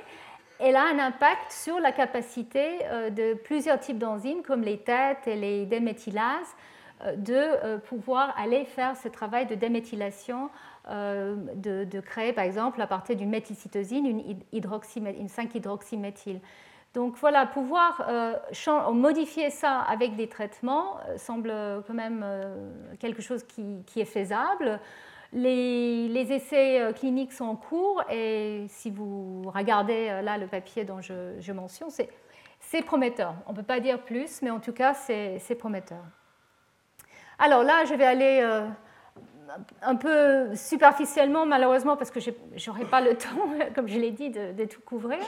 [0.58, 5.26] elle a un impact sur la capacité euh, de plusieurs types d'enzymes comme les têtes
[5.26, 6.54] et les déméthylases
[7.18, 10.48] de pouvoir aller faire ce travail de déméthylation,
[10.88, 14.06] de, créer par exemple à partir d'une méthylcytosine
[14.50, 16.40] une 5-hydroxyméthyle.
[16.94, 18.02] Donc voilà, pouvoir
[18.94, 21.52] modifier ça avec des traitements semble
[21.86, 22.24] quand même
[22.98, 24.80] quelque chose qui, est faisable.
[25.32, 30.84] Les, essais euh, cliniques sont en cours et si vous regardez euh, là le papier
[30.84, 31.90] dont je, mentionne,
[32.60, 33.34] c'est prometteur.
[33.46, 36.02] On ne peut pas dire plus, mais en tout cas, c'est prometteur.
[37.38, 38.66] Alors là, je vais aller euh,
[39.82, 42.30] un peu superficiellement, malheureusement, parce que je
[42.66, 45.18] n'aurai pas le temps, comme je l'ai dit, de, tout couvrir.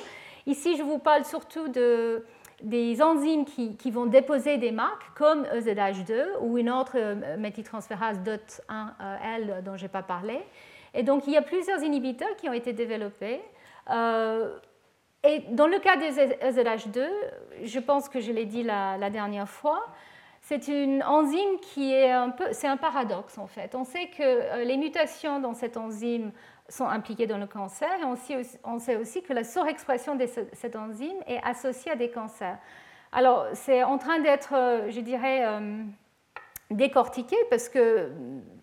[0.47, 2.25] Ici, je vous parle surtout de,
[2.63, 9.63] des enzymes qui, vont déposer des marques comme EZH2 ou une autre euh, méthyltransférase DOT1L
[9.63, 10.41] dont je n'ai pas parlé.
[10.95, 13.41] Et donc il y a plusieurs inhibiteurs qui ont été développés.
[13.91, 14.57] Euh,
[15.25, 17.07] et dans le cas des EZH2,
[17.65, 19.87] je pense que je l'ai dit la, dernière fois,
[20.41, 23.75] c'est une enzyme qui est un peu, c'est un paradoxe en fait.
[23.75, 26.33] On sait que euh, les mutations dans cette enzyme
[26.69, 27.89] sont impliqués dans le cancer.
[28.01, 28.05] Et
[28.65, 32.59] on sait aussi que la surexpression de cette enzyme est associée à des cancers.
[33.13, 35.83] Alors, c'est en train d'être, euh, je dirais, euh,
[36.71, 38.11] décortiqué parce que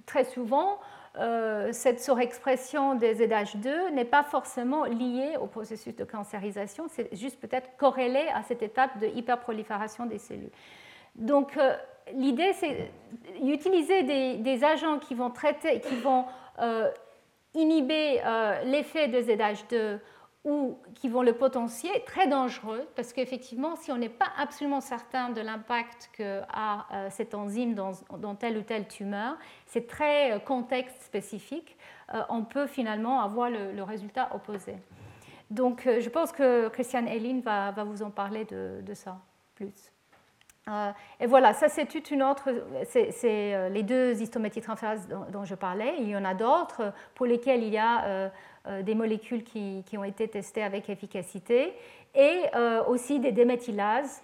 [0.06, 0.80] très souvent,
[1.18, 7.40] euh, cette surexpression des ZH2 n'est pas forcément liée au processus de cancérisation, c'est juste
[7.40, 10.52] peut-être corrélé à cette étape de hyperprolifération des cellules.
[11.16, 11.58] Donc,
[12.14, 12.92] l'idée, c'est
[13.42, 14.04] d'utiliser
[14.38, 16.26] des, agents qui vont traiter, qui vont
[17.56, 20.00] inhiber euh, l'effet de ZH2
[20.44, 25.30] ou qui vont le potentier, très dangereux, parce qu'effectivement, si on n'est pas absolument certain
[25.30, 30.40] de l'impact que a euh, cette enzyme dans, telle ou telle tumeur, c'est très euh,
[30.40, 31.76] contexte spécifique,
[32.30, 34.76] on peut finalement avoir le, résultat opposé.
[35.50, 39.18] Donc, je pense que Christiane Hélène va, vous en parler de, de ça
[39.56, 39.95] plus.
[40.68, 42.50] Euh, et voilà, ça c'est toute une autre,
[42.86, 45.94] c'est euh, les deux histométhyltransférases dont, dont, je parlais.
[46.00, 48.32] Il y en a d'autres pour lesquelles il y a
[48.66, 51.74] euh, des molécules qui, ont été testées avec efficacité
[52.16, 52.44] et
[52.88, 54.24] aussi des déméthylases,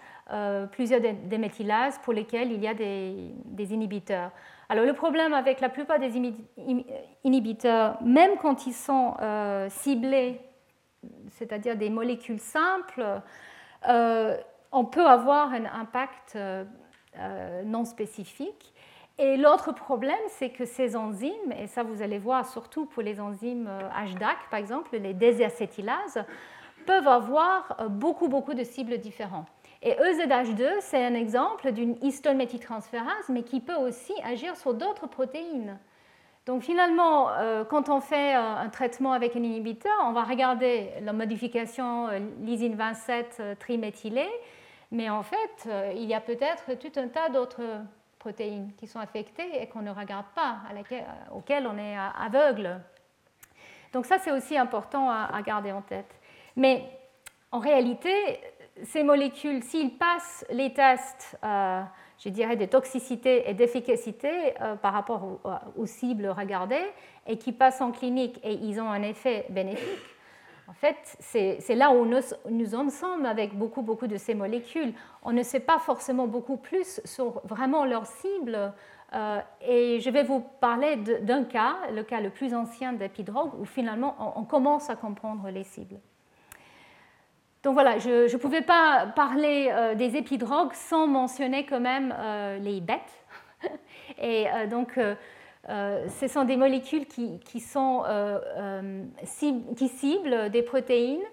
[0.72, 4.32] plusieurs déméthylases pour lesquelles il y a des, des, inhibiteurs.
[4.70, 6.14] Alors le problème avec la plupart des
[7.24, 9.14] inhibiteurs, même quand ils sont
[9.70, 10.40] ciblés,
[11.32, 13.22] c'est-à-dire des molécules simples,
[14.72, 16.64] on peut avoir un impact euh,
[17.18, 18.74] euh, non spécifique.
[19.18, 23.20] Et l'autre problème, c'est que ces enzymes, et ça vous allez voir surtout pour les
[23.20, 26.24] enzymes HDAC euh, par exemple, les désacétylases,
[26.88, 29.46] peuvent avoir beaucoup, beaucoup de cibles différentes.
[29.84, 35.08] Et EZH2, c'est un exemple d'une histone méthyltransférase, mais qui peut aussi agir sur d'autres
[35.08, 35.78] protéines.
[36.48, 37.30] Donc finalement,
[37.70, 42.08] quand on fait un traitement avec un inhibiteur, on va regarder la modification
[42.42, 44.30] lysine 27 triméthylée,
[44.92, 47.62] mais en fait, euh, il y a peut-être tout un tas d'autres
[48.20, 51.02] protéines qui sont affectées et qu'on ne regarde pas, euh,
[51.34, 52.82] auxquelles on est aveugle.
[53.94, 56.14] Donc ça, c'est aussi important à, garder en tête.
[56.56, 56.84] Mais
[57.52, 58.14] en réalité,
[58.84, 61.82] ces molécules, s'ils passent les tests, euh,
[62.20, 65.40] je dirais, de toxicité et d'efficacité par rapport
[65.76, 66.86] aux, cibles regardées,
[67.28, 70.11] et qui passent en clinique et ils ont un effet bénéfique,
[70.72, 74.94] en fait, c'est là où nous, en sommes avec beaucoup, beaucoup de ces molécules.
[75.22, 78.72] On ne sait pas forcément beaucoup plus sur vraiment leur cible.
[79.14, 83.66] Euh, et je vais vous parler d'un cas, le cas le plus ancien d'épidrogue, où
[83.66, 86.00] finalement on, commence à comprendre les cibles.
[87.64, 92.60] Donc voilà, je ne pouvais pas parler euh, des épidrogues sans mentionner quand même euh,
[92.60, 93.26] les bêtes.
[94.22, 94.98] et donc
[95.70, 97.40] euh, ce sont des molécules qui,
[97.76, 101.24] euh, euh, ciblent des protéines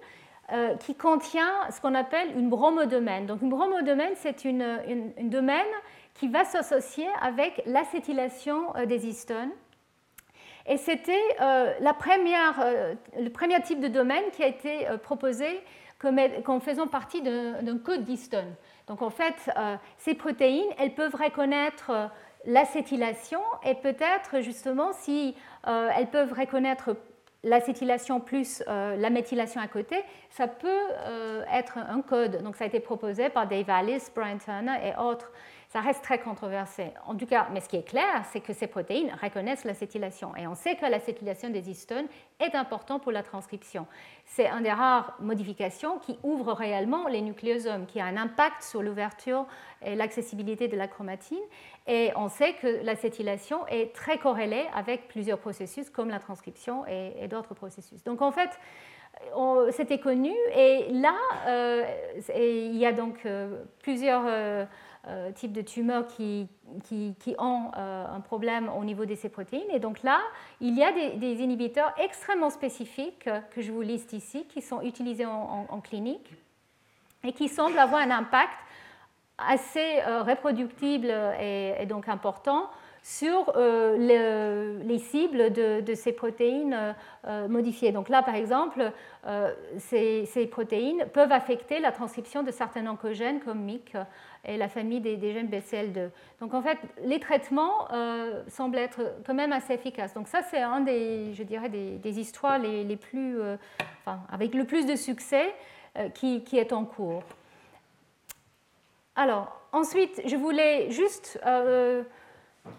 [0.81, 3.27] qui contient ce qu'on appelle une bromodomaine.
[3.27, 4.65] Donc une bromodomaine, c'est une,
[5.29, 5.67] domaine
[6.15, 9.51] qui va s'associer avec l'acétylation des histones.
[10.65, 15.61] Et c'était le premier type de domaine qui a été proposé
[15.99, 18.55] comme faisant partie d'un code d'histone.
[18.87, 19.51] Donc en fait,
[19.99, 21.93] ces protéines, elles peuvent reconnaître
[22.49, 26.97] l'acétylation et peut-être justement si euh, elles peuvent reconnaître
[27.45, 29.97] l'acétylation plus euh, la méthylation à côté,
[30.31, 30.69] ça peut
[31.07, 32.43] euh, être un code.
[32.43, 35.31] Donc ça a été proposé par Dave Alice, Brian Turner et autres
[35.69, 36.93] ça reste très controversé.
[37.07, 40.35] En tout cas, mais ce qui est clair, c'est que ces protéines reconnaissent l'acétylation.
[40.35, 42.07] Et on sait que l'acétylation des histones
[42.41, 43.87] est important pour la transcription.
[44.25, 48.83] C'est une des rares modifications qui ouvre réellement les nucléosomes, qui a un impact sur
[48.83, 49.47] l'ouverture
[49.85, 51.37] et l'accessibilité de la chromatine.
[51.87, 57.29] Et on sait que l'acétylation est très corrélée avec plusieurs processus comme la transcription et,
[57.29, 58.03] d'autres processus.
[58.05, 58.59] Donc en fait,
[59.73, 60.33] c'était connu.
[60.57, 61.15] Et là,
[61.47, 61.85] euh,
[62.35, 64.23] il y a donc euh, plusieurs...
[64.27, 64.65] Euh,
[65.35, 66.49] types de tumeurs qui,
[66.85, 69.71] qui, ont un problème au niveau de ces protéines.
[69.73, 70.21] Et donc là,
[70.61, 75.25] il y a des, inhibiteurs extrêmement spécifiques que je vous liste ici, qui sont utilisés
[75.25, 76.31] en, clinique
[77.25, 78.53] et qui semblent avoir un impact
[79.39, 82.69] assez reproductible et donc important
[83.09, 86.93] sur euh, les cibles de, ces protéines euh,
[87.27, 87.91] euh, modifiées.
[87.91, 88.93] Donc là, par exemple,
[89.79, 93.97] ces, protéines peuvent affecter la transcription de certains oncogènes comme MYC
[94.49, 96.11] et la famille des, gènes BCL2.
[96.41, 97.89] Donc en fait, les traitements
[98.49, 100.15] semblent être quand même assez efficaces.
[100.15, 103.39] Donc ça, c'est un des, je dirais, des, histoires les, plus,
[104.01, 105.55] enfin, avec le plus de succès
[106.15, 107.23] qui, qui, est en cours.
[109.15, 111.39] Alors, ensuite, je voulais juste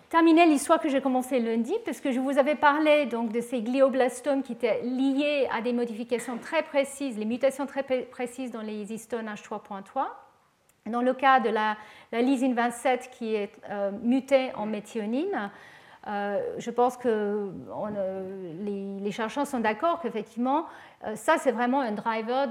[0.10, 3.62] terminer l'histoire que j'ai commencé lundi, parce que je vous avais parlé donc, de ces
[3.62, 8.92] glioblastomes qui étaient liés à des modifications très précises, les mutations très précises dans les
[8.94, 10.06] histones H3.3.
[10.90, 11.78] Dans le cas de la,
[12.12, 15.50] lysine 27 qui est euh, mutée en méthionine,
[16.08, 20.66] euh, je pense que euh, les, chercheurs sont d'accord qu'effectivement,
[21.16, 22.48] ça c'est vraiment un driver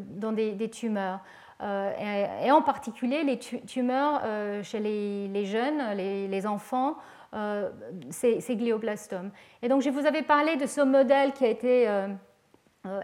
[0.00, 1.20] dans des tumeurs.
[1.62, 4.22] Et, en particulier les tumeurs
[4.62, 6.96] chez les, jeunes, les, enfants,
[7.34, 7.68] euh,
[8.10, 9.30] ces, glioblastomes.
[9.62, 11.88] Et donc je vous avais parlé de ce modèle qui a été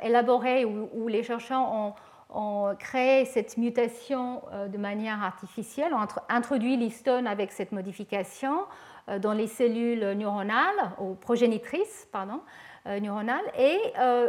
[0.03, 1.95] élaboré où, les chercheurs ont,
[2.79, 8.61] créé cette mutation de manière artificielle, ont introduit l'histone avec cette modification
[9.21, 12.41] dans les cellules neuronales, ou progénitrices, pardon,
[12.87, 13.79] neuronales, et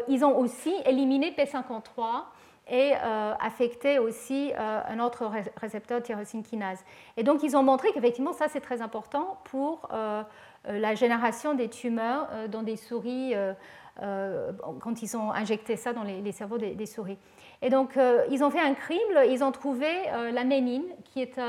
[0.08, 2.24] ils ont aussi éliminé P53
[2.70, 6.84] et euh, affecter aussi euh, un autre récepteur tyrosine kinase.
[7.16, 10.24] Et donc ils ont montré qu'effectivement ça c'est très important pour euh,
[10.66, 13.34] la génération des tumeurs dans des souris
[14.00, 17.18] quand ils ont injecté ça dans les, cerveaux des, souris.
[17.62, 17.98] Et donc
[18.30, 19.88] ils ont fait un crible, ils ont trouvé
[20.32, 21.40] la ménine qui est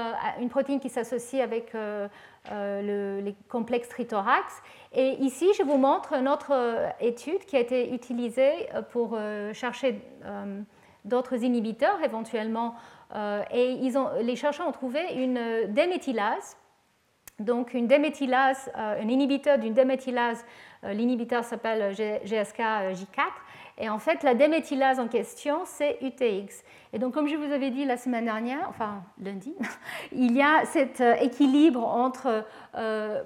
[0.40, 4.62] une protéine qui s'associe avec le, les complexes trithorax.
[4.94, 6.52] Et ici, je vous montre une autre
[7.00, 9.18] étude qui a été utilisée pour
[9.52, 10.00] chercher
[11.04, 12.74] d'autres inhibiteurs éventuellement.
[13.14, 13.78] Euh, et
[14.22, 16.56] les chercheurs ont trouvé une déméthylase.
[17.38, 20.44] Donc une déméthylase, euh, un inhibiteur d'une déméthylase,
[20.84, 23.30] euh, l'inhibiteur s'appelle GSK-J4.
[23.80, 26.64] Et en fait, la déméthylase en question, c'est UTX.
[26.92, 29.54] Et donc, comme je vous avais dit la semaine dernière, enfin lundi,
[30.12, 32.44] il y a cet équilibre entre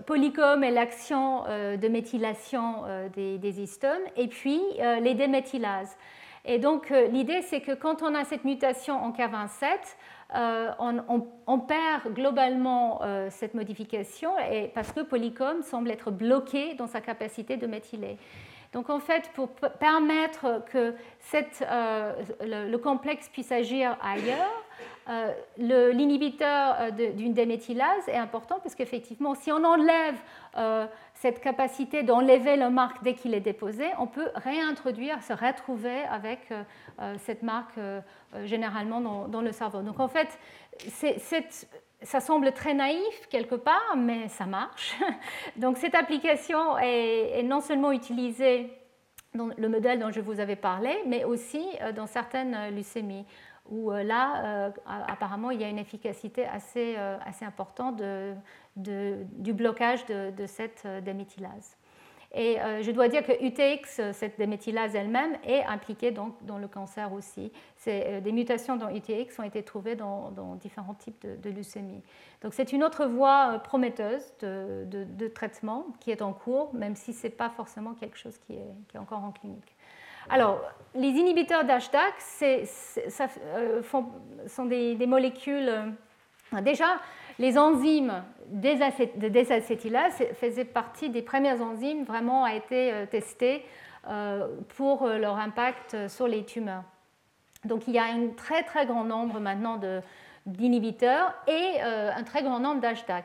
[0.04, 2.82] polycom et l'action de méthylation
[3.14, 4.60] des, des, histones, et puis
[5.00, 5.96] les déméthylases.
[6.44, 9.78] Et donc euh, l'idée, c'est que quand on a cette mutation en K27,
[10.35, 10.70] euh,
[11.47, 17.01] on, perd globalement euh, cette modification et, parce que Polycom semble être bloqué dans sa
[17.01, 18.16] capacité de méthyler.
[18.72, 20.95] Donc en fait, pour permettre que
[22.41, 24.85] le, complexe puisse agir ailleurs, euh,
[25.59, 30.16] l'inhibiteur euh, d'une déméthylase est important parce qu'effectivement, si on enlève
[30.57, 36.03] euh, cette capacité d'enlever le marque dès qu'il est déposé, on peut réintroduire, se retrouver
[36.11, 36.53] avec
[37.18, 37.78] cette marque
[38.44, 39.82] généralement dans, le cerveau.
[39.82, 40.28] Donc en fait,
[42.03, 44.96] ça semble très naïf quelque part, mais ça marche.
[45.57, 48.72] Donc cette application est non seulement utilisée
[49.34, 53.26] dans le modèle dont je vous avais parlé, mais aussi dans certaines leucémies
[53.70, 58.34] où euh, là, euh, apparemment, il y a une efficacité assez, euh, assez importante de,
[58.76, 61.76] du blocage de, cette déméthylase.
[62.34, 67.12] Et je dois dire que UTX, cette déméthylase elle-même, est impliquée donc dans le cancer
[67.12, 67.52] aussi.
[67.84, 72.02] des mutations dans UTX ont été trouvées dans, différents types de, leucémie.
[72.40, 77.26] Donc c'est une autre voie prometteuse de, traitement qui est en cours, même si ce
[77.26, 79.71] n'est pas forcément quelque chose qui est encore en clinique.
[80.30, 80.60] Alors,
[80.94, 83.82] les inhibiteurs d'HDAC euh,
[84.46, 85.68] sont des, molécules.
[85.68, 86.98] Euh, déjà,
[87.38, 93.64] les enzymes de désacétylase faisaient partie des premières enzymes vraiment à été euh, testées
[94.76, 96.82] pour leur impact sur les tumeurs.
[97.64, 99.78] Donc, il y a un très très grand nombre maintenant
[100.44, 103.24] d'inhibiteurs et un très grand nombre d'HDAC.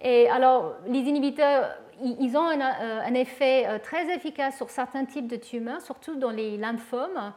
[0.00, 1.70] Et alors, les inhibiteurs
[2.02, 6.30] ils ont euh, un, effet euh, très efficace sur certains types de tumeurs, surtout dans
[6.30, 7.32] les lymphomes.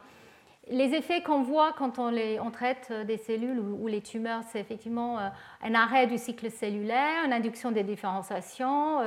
[0.70, 5.18] Les effets qu'on voit quand on, traite euh, des cellules ou, les tumeurs, c'est effectivement
[5.62, 9.00] un arrêt du cycle cellulaire, une induction des différenciations,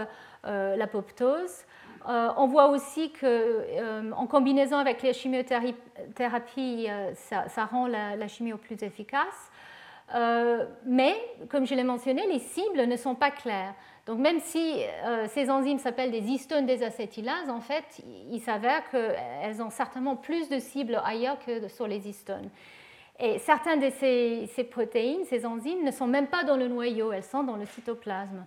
[0.44, 1.66] l'apoptose.
[2.08, 8.82] on voit aussi qu'en combinaison avec les chimiothérapies, ça, ça rend la, la, chimio plus
[8.82, 9.51] efficace.
[10.86, 11.16] Mais,
[11.50, 13.74] comme je l'ai mentionné, les cibles ne sont pas claires.
[14.06, 18.02] Donc même si euh, ces enzymes s'appellent des histones désacétylases, en fait,
[18.32, 22.50] il s'avère qu'elles ont certainement plus de cibles ailleurs que sur les histones.
[23.20, 27.24] Et certaines de ces, protéines, ces enzymes, ne sont même pas dans le noyau, elles
[27.24, 28.46] sont dans le cytoplasme.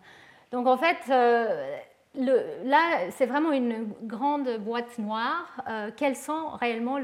[0.51, 5.63] Donc en fait, là, c'est vraiment une grande boîte noire.
[5.97, 6.99] quelles sont réellement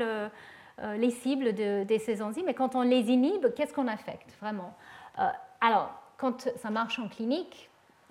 [0.97, 4.75] les cibles de, ces enzymes Et quand on les inhibe, qu'est-ce qu'on affecte vraiment?
[5.61, 7.71] Alors, quand ça marche en clinique,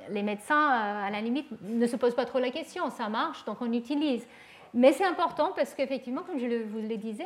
[0.09, 2.89] les médecins, euh, à la limite, ne se posent pas trop la question.
[2.89, 4.25] Ça marche, donc on utilise.
[4.73, 7.25] Mais c'est important parce qu'effectivement, comme je vous le disais,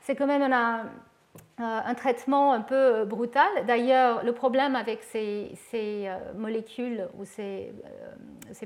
[0.00, 0.86] c'est quand même un,
[1.58, 3.48] un, traitement un peu euh, brutal.
[3.66, 7.72] D'ailleurs, le problème avec ces, euh, molécules ou ces,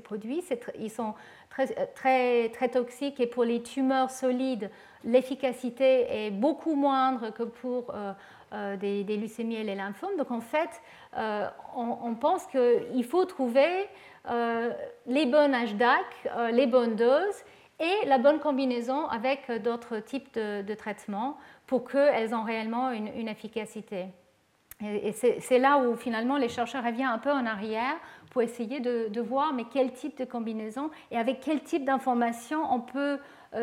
[0.02, 1.14] produits, c'est qu'ils sont
[1.94, 4.70] très, toxiques et pour les tumeurs solides,
[5.04, 7.94] l'efficacité est beaucoup moindre que pour
[8.80, 10.16] des, des, leucémies et les lymphomes.
[10.16, 10.70] Donc en fait,
[11.16, 13.88] euh, on, pense qu'il faut trouver
[14.28, 14.72] euh,
[15.06, 17.44] les bonnes HDAC, euh, les bonnes doses
[17.78, 21.36] et la bonne combinaison avec d'autres types de, traitements
[21.74, 24.06] pour qu'elles aient réellement une, efficacité.
[24.80, 27.96] Et, c'est là où finalement les chercheurs reviennent un peu en arrière
[28.30, 32.78] pour essayer de, voir mais quel type de combinaison et avec quel type d'information on
[32.78, 33.18] peut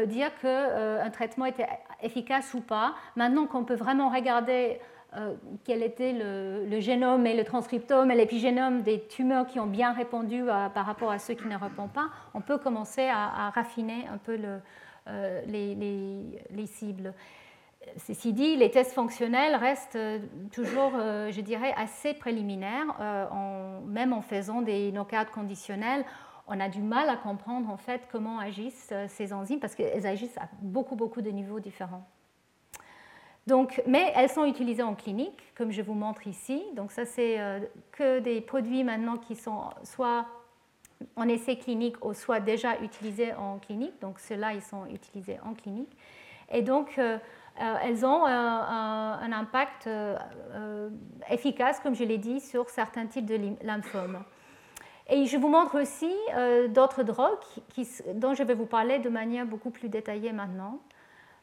[0.07, 1.69] dire qu'un traitement était
[2.03, 2.95] efficace ou pas.
[3.15, 4.81] Maintenant qu'on peut vraiment regarder
[5.15, 9.93] euh, quel était le, génome et le transcriptome et l'épigénome des tumeurs qui ont bien
[9.93, 10.43] répondu
[10.73, 14.37] par rapport à ceux qui ne répondent pas, on peut commencer à, raffiner un peu
[15.07, 17.13] euh, les, cibles.
[17.97, 19.97] Ceci dit, les tests fonctionnels restent
[20.51, 22.95] toujours, euh, je dirais, assez préliminaires,
[23.85, 26.05] même en faisant des knockouts conditionnels
[26.47, 30.37] on a du mal à comprendre en fait comment agissent ces enzymes parce qu'elles agissent
[30.37, 32.05] à beaucoup beaucoup de niveaux différents
[33.87, 36.63] mais elles sont utilisées en clinique, comme je vous montre ici.
[36.75, 37.59] Donc ça, c'est euh,
[37.91, 40.25] que des produits maintenant qui sont soit
[41.15, 43.99] en essai clinique ou soit déjà utilisés en clinique.
[44.01, 45.91] Donc ceux-là, ils sont utilisés en clinique.
[46.51, 47.17] Et donc, euh, euh,
[47.57, 49.89] elles ont un, impact
[51.29, 54.23] efficace, comme je l'ai dit, sur certains types de lymphomes.
[55.09, 56.11] Et je vous montre aussi
[56.69, 57.37] d'autres drogues
[58.15, 60.79] dont je vais vous parler de manière beaucoup plus détaillée maintenant.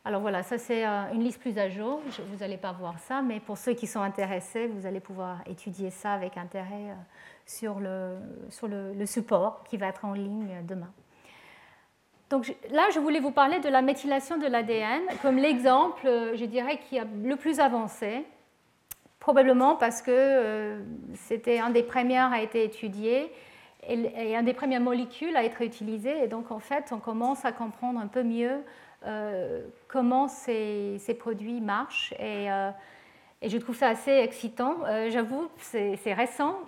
[0.09, 2.01] Alors voilà, ça c'est euh, une liste plus à jour.
[2.31, 5.91] Vous n'allez pas voir ça, mais pour ceux qui sont intéressés, vous allez pouvoir étudier
[5.91, 6.95] ça avec intérêt euh,
[7.45, 8.17] sur, le,
[8.49, 10.91] sur le, support qui va être en ligne demain.
[12.31, 16.45] Donc là, je voulais vous parler de la méthylation de l'ADN comme l'exemple, euh, je
[16.45, 18.25] dirais, qui a le plus avancé,
[19.19, 20.79] probablement parce que
[21.15, 23.33] c'était un des premiers à être étudié
[23.87, 26.23] et, un des premières molécules à être utilisé.
[26.23, 28.63] Et donc, en fait, on commence à comprendre un peu mieux
[29.07, 32.13] euh, comment ces, produits marchent.
[32.19, 32.71] Et, euh,
[33.43, 34.79] je trouve ça assez excitant.
[34.87, 36.59] Euh, j'avoue, c'est récent.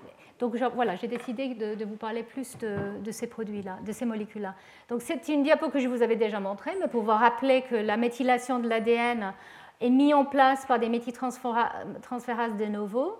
[0.40, 4.54] Donc voilà, j'ai décidé de, vous parler plus de, ces produits-là, de ces molécules-là.
[4.88, 7.76] Donc c'est une diapo que je vous avais déjà montrée, mais pour vous rappeler que
[7.76, 9.32] la méthylation de l'ADN
[9.80, 13.18] est mise en place par des méthyltransférases de novo.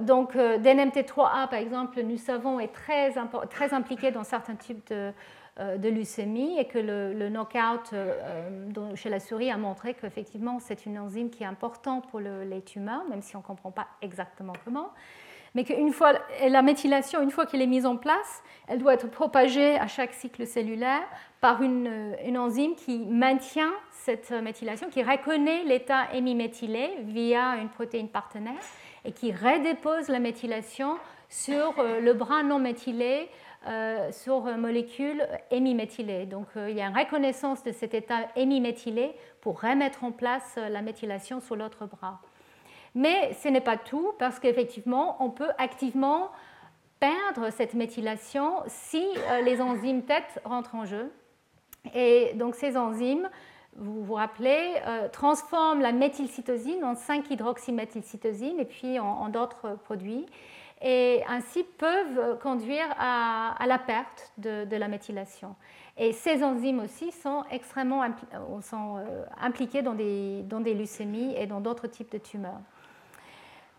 [0.00, 3.14] donc DNMT3A, par exemple, nous savons, est très,
[3.48, 5.12] très impliqué dans certains types de,
[5.60, 8.14] euh, de leucémie et que le, knockout euh,
[8.74, 12.62] euh, chez la souris a montré qu'effectivement c'est une enzyme qui est importante pour les
[12.62, 14.88] tumeurs, même si on ne comprend pas exactement comment.
[15.54, 16.14] Mais qu'une fois
[16.46, 20.14] la méthylation, une fois qu'elle est mise en place, elle doit être propagée à chaque
[20.14, 21.02] cycle cellulaire
[21.40, 21.88] par une,
[22.36, 28.60] enzyme qui maintient cette méthylation, qui reconnaît l'état hémiméthylé via une protéine partenaire
[29.04, 30.96] et qui redépose la méthylation
[31.28, 33.28] sur le bras non méthylé
[33.68, 36.26] euh, sur molécules hémiméthylées.
[36.26, 40.56] Donc euh, il y a une reconnaissance de cet état hémiméthylé pour remettre en place
[40.58, 42.20] euh, la méthylation sur l'autre bras.
[42.94, 46.30] Mais ce n'est pas tout parce qu'effectivement, on peut activement
[47.00, 49.04] perdre cette méthylation si
[49.44, 51.10] les enzymes tête rentrent en jeu.
[51.94, 53.28] Et donc ces enzymes,
[53.76, 54.74] vous vous rappelez,
[55.10, 60.26] transforment la méthylcytosine en 5-hydroxyméthylcytosine et puis en d'autres produits
[60.82, 65.54] et ainsi peuvent conduire à, la perte de, la méthylation.
[65.96, 71.86] Et ces enzymes aussi sont extrêmement euh, euh, impliquées dans des leucémies et dans d'autres
[71.86, 72.60] types de tumeurs.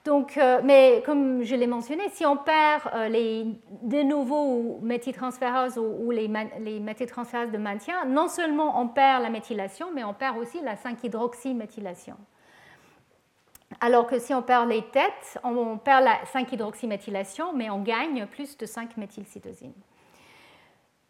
[0.06, 3.46] Donc, euh, mais comme je l'ai mentionné, si on perd les
[3.82, 6.28] de nouveau méthyltransférases ou, ou les,
[6.60, 12.16] les de maintien, non seulement on perd la méthylation, mais on perd aussi la 5-hydroxyméthylation.
[13.80, 18.58] Alors que si on perd les têtes, on perd la 5-hydroxyméthylation, mais on gagne plus
[18.58, 19.74] de 5-méthylcytosine.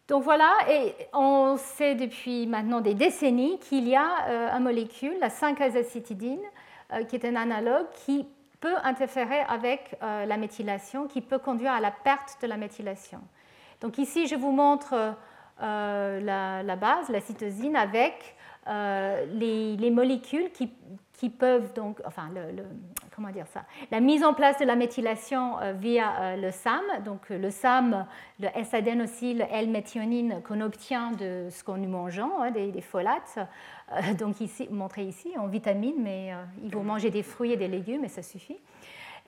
[0.06, 5.16] Donc voilà, et on sait depuis maintenant des décennies qu'il y a euh, une molécule,
[5.18, 6.42] la 5-azacitidine,
[6.92, 8.26] euh, qui est un analogue qui
[8.64, 13.20] peut interférer avec euh, la méthylation, qui peut conduire à la perte de la méthylation.
[13.82, 15.14] Donc ici, je vous montre
[15.60, 18.34] la, base, la cytosine, avec
[18.66, 22.28] les, molécules qui, peuvent donc, enfin,
[23.14, 27.50] comment dire ça, la mise en place de la méthylation via le SAM, donc le
[27.50, 28.06] SAM,
[28.40, 33.38] le S-adénosyl, L-méthionine qu'on obtient de ce qu'on nous mangeons, hein, des, folates,
[34.18, 38.04] donc ici, montré ici en vitamines, mais il faut manger des fruits et des légumes
[38.04, 38.58] et ça suffit.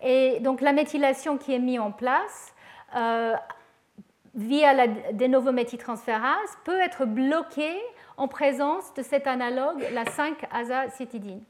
[0.03, 2.55] Et donc la méthylation qui est mise en place
[2.95, 3.34] euh,
[4.34, 7.80] via la dénovométhyltransférase peut être bloquée
[8.17, 11.43] en présence de cet analogue, la 5-azacétidine.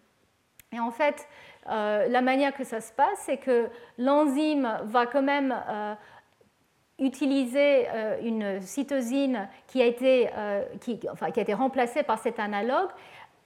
[0.73, 1.27] Et en fait,
[1.69, 5.95] euh, la manière que ça se passe, c'est que l'enzyme va quand même euh,
[6.99, 7.87] utiliser
[8.23, 10.31] une cytosine qui a, été,
[11.13, 12.89] enfin, qui a été remplacée par cet analogue,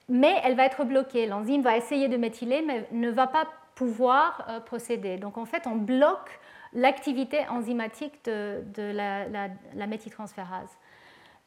[0.08, 1.26] mais elle va être bloquée.
[1.26, 3.46] L'enzyme va essayer de méthyler, mais ne va pas
[3.80, 5.16] pouvoir euh, procéder.
[5.16, 6.38] Donc en fait, on bloque
[6.74, 9.48] l'activité enzymatique de, la, la.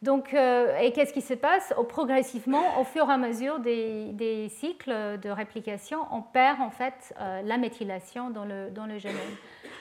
[0.04, 1.74] Donc, euh, et qu'est-ce qui se passe?
[1.88, 7.42] Progressivement, au fur et à mesure des, cycles de réplication, on perd en fait euh,
[7.44, 9.16] la méthylation dans le, dans le génome.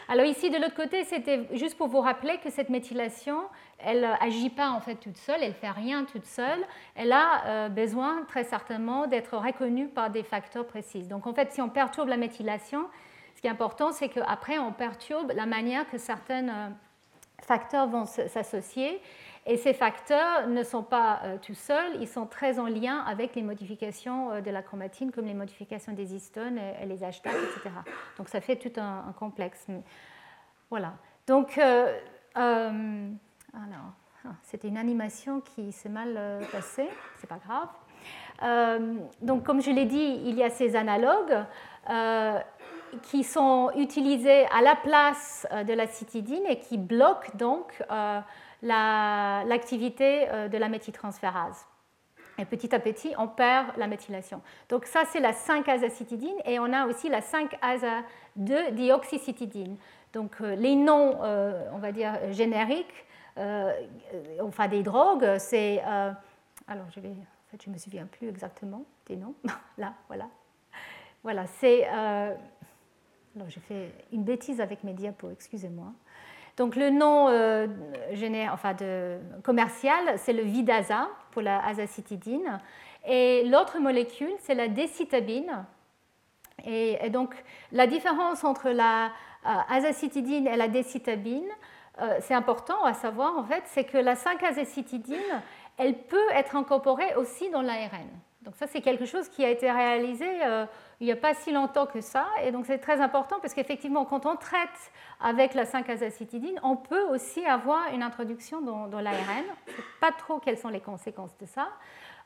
[0.09, 3.41] Alors ici, de l'autre côté, c'était juste pour vous rappeler que cette méthylation,
[3.81, 6.61] elle n'agit pas en fait toute seule, elle fait rien toute seule.
[6.95, 11.03] Elle a euh, besoin très certainement d'être reconnue par des facteurs précis.
[11.03, 12.87] Donc en fait, si on perturbe la méthylation,
[13.35, 16.69] ce qui est important, c'est qu'après, on perturbe la manière que certains euh,
[17.41, 19.01] facteurs vont s'associer.
[19.45, 23.35] Et ces facteurs ne sont pas euh, tout seuls, ils sont très en lien avec
[23.35, 27.71] les modifications de la chromatine, comme les modifications des histones et, les hashtags, etc.
[28.19, 29.67] Donc ça fait tout un, complexe.
[30.71, 30.95] Voilà.
[31.27, 31.59] Donc,
[33.55, 33.93] alors,
[34.25, 36.89] ah, c'était une animation qui s'est mal euh, passée,
[37.19, 37.69] c'est pas grave.
[38.45, 41.45] Euh, donc, comme je l'ai dit, il y a ces analogues
[41.91, 42.39] euh,
[43.03, 47.83] qui sont utilisés à la place de la citidine et qui bloquent donc
[48.63, 51.67] l'activité de la méthyltransférase.
[52.39, 54.41] Et petit à petit, on perd la méthylation.
[54.69, 59.77] Donc ça, c'est la 5-azacitidine et on a aussi la 5-aza-2-dioxycitidine.
[60.13, 63.07] Donc les noms, on va dire, génériques
[63.39, 63.73] euh,
[64.41, 65.83] enfin des drogues, c'est...
[65.87, 66.13] Euh,
[66.67, 67.11] alors, je vais...
[67.11, 69.35] En fait, je ne me souviens plus exactement des noms.
[69.79, 70.29] Là, voilà.
[71.23, 71.89] Voilà, c'est...
[71.89, 72.35] Euh,
[73.35, 75.93] alors, j'ai fait une bêtise avec mes diapos, excusez-moi.
[76.57, 77.29] Donc, le nom
[78.53, 82.61] enfin, de, commercial, c'est le Vidasa pour la azacitidine.
[83.07, 85.65] Et l'autre molécule, c'est la décitabine.
[86.65, 87.35] Et, donc,
[87.73, 89.11] la différence entre la
[89.45, 91.49] azacitidine et la décitabine,
[92.01, 95.43] euh, c'est important à savoir, en fait, c'est que la 5-azécitidine,
[95.77, 98.09] elle peut être incorporée aussi dans l'ARN.
[98.43, 100.67] Donc ça, c'est quelque chose qui a été réalisé euh,
[101.03, 102.27] il n'y a pas si longtemps que ça.
[102.45, 107.03] Et donc c'est très important parce qu'effectivement, quand on traite avec la 5-azécitidine, on peut
[107.11, 109.19] aussi avoir une introduction dans, l'ARN.
[109.67, 111.67] Je ne sais pas trop quelles sont les conséquences de ça,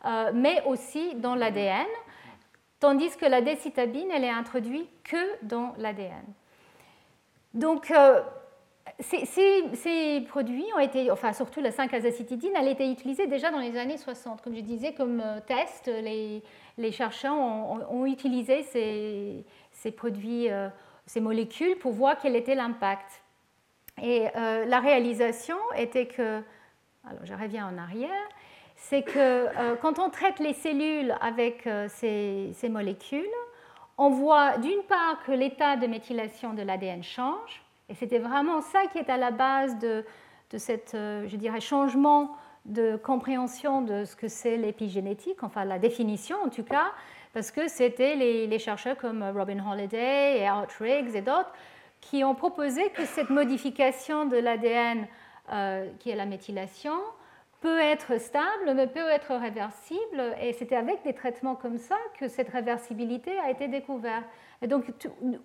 [0.04, 1.86] euh, mais aussi dans l'ADN.
[2.78, 6.26] Tandis que la décitabine, elle est introduite que dans l'ADN.
[7.54, 7.90] Donc,
[9.00, 13.78] ces, produits ont été, enfin surtout la 5-azacitidine, elle a été utilisée déjà dans les
[13.78, 14.42] années 60.
[14.42, 16.42] Comme je disais, comme euh, test, les,
[16.92, 18.62] chercheurs ont, utilisé
[19.72, 20.68] ces, produits, euh,
[21.06, 23.22] ces molécules pour voir quel était l'impact.
[24.02, 26.42] Et euh, la réalisation était que,
[27.08, 28.10] alors je reviens en arrière,
[28.76, 33.24] c'est que quand on traite les cellules avec ces, molécules,
[33.96, 38.86] on voit d'une part que l'état de méthylation de l'ADN change, et c'était vraiment ça
[38.92, 40.04] qui est à la base de,
[40.50, 40.58] de
[40.94, 42.36] euh, je dirais, changement
[42.66, 46.92] de compréhension de ce que c'est l'épigénétique, enfin la définition en tout cas,
[47.32, 51.52] parce que c'était les, chercheurs comme Robin Holliday et Art Riggs et d'autres
[52.00, 55.06] qui ont proposé que cette modification de l'ADN,
[55.52, 56.94] euh, qui est la méthylation,
[57.60, 60.36] peut être stable, mais peut être réversible.
[60.40, 64.24] Et c'était avec des traitements comme ça que cette réversibilité a été découverte.
[64.62, 64.84] Et donc,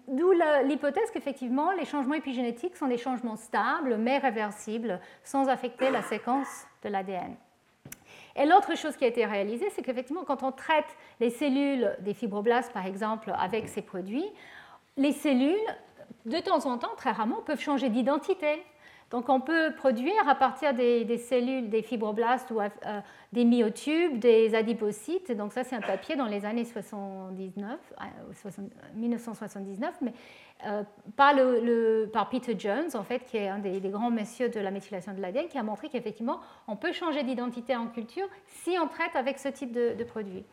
[0.07, 0.31] d'où
[0.63, 6.67] l'hypothèse qu'effectivement, les changements épigénétiques sont des changements stables, mais réversibles, sans affecter la séquence
[6.83, 7.35] de l'ADN.
[8.35, 10.85] Et l'autre chose qui a été réalisée, c'est qu'effectivement, quand on traite
[11.19, 14.25] les cellules des fibroblastes, par exemple, avec ces produits,
[14.97, 15.57] les cellules,
[16.25, 18.63] de temps en temps, très rarement, peuvent changer d'identité.
[19.11, 22.69] Donc on peut produire à partir des, cellules, des fibroblastes ou euh,
[23.33, 25.35] des myotubes, des adipocytes.
[25.35, 27.77] Donc ça c'est un papier dans les années 79,
[28.95, 30.13] 1979, euh, mais
[30.65, 35.13] euh, par, Peter Jones, en fait, qui est un des, grands messieurs de la méthylation
[35.13, 36.39] de l'ADN, qui a montré qu'effectivement
[36.69, 38.27] on peut changer d'identité en culture
[38.63, 40.45] si on traite avec ce type de, produit.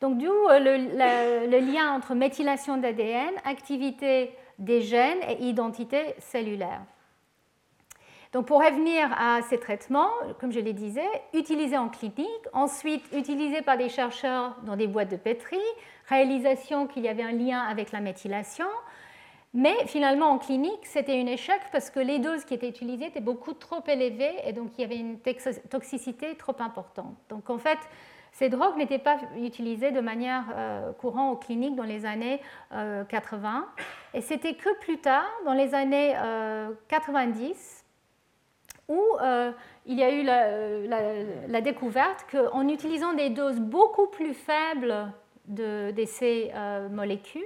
[0.00, 6.80] Donc d'où le lien entre méthylation d'ADN, activité des gènes et identité cellulaire.
[8.32, 13.60] Donc pour revenir à ces traitements, comme je le disais, utilisés en clinique, ensuite utilisés
[13.62, 15.58] par des chercheurs dans des boîtes de pétri,
[16.08, 18.68] réalisation qu'il y avait un lien avec la méthylation,
[19.52, 23.20] mais finalement en clinique c'était un échec parce que les doses qui étaient utilisées étaient
[23.20, 25.18] beaucoup trop élevées et donc il y avait une
[25.68, 27.16] toxicité trop importante.
[27.30, 27.78] Donc en fait,
[28.30, 33.66] ces drogues n'étaient pas utilisées de manière euh, courante en clinique dans les années 80.
[33.66, 33.82] Euh,
[34.14, 36.14] et c'était que plus tard, dans les années
[36.86, 37.79] 90,
[38.90, 39.52] où euh,
[39.86, 45.12] il y a eu la, découverte qu'en utilisant des doses beaucoup plus faibles
[45.46, 47.42] de, ces euh, molécules,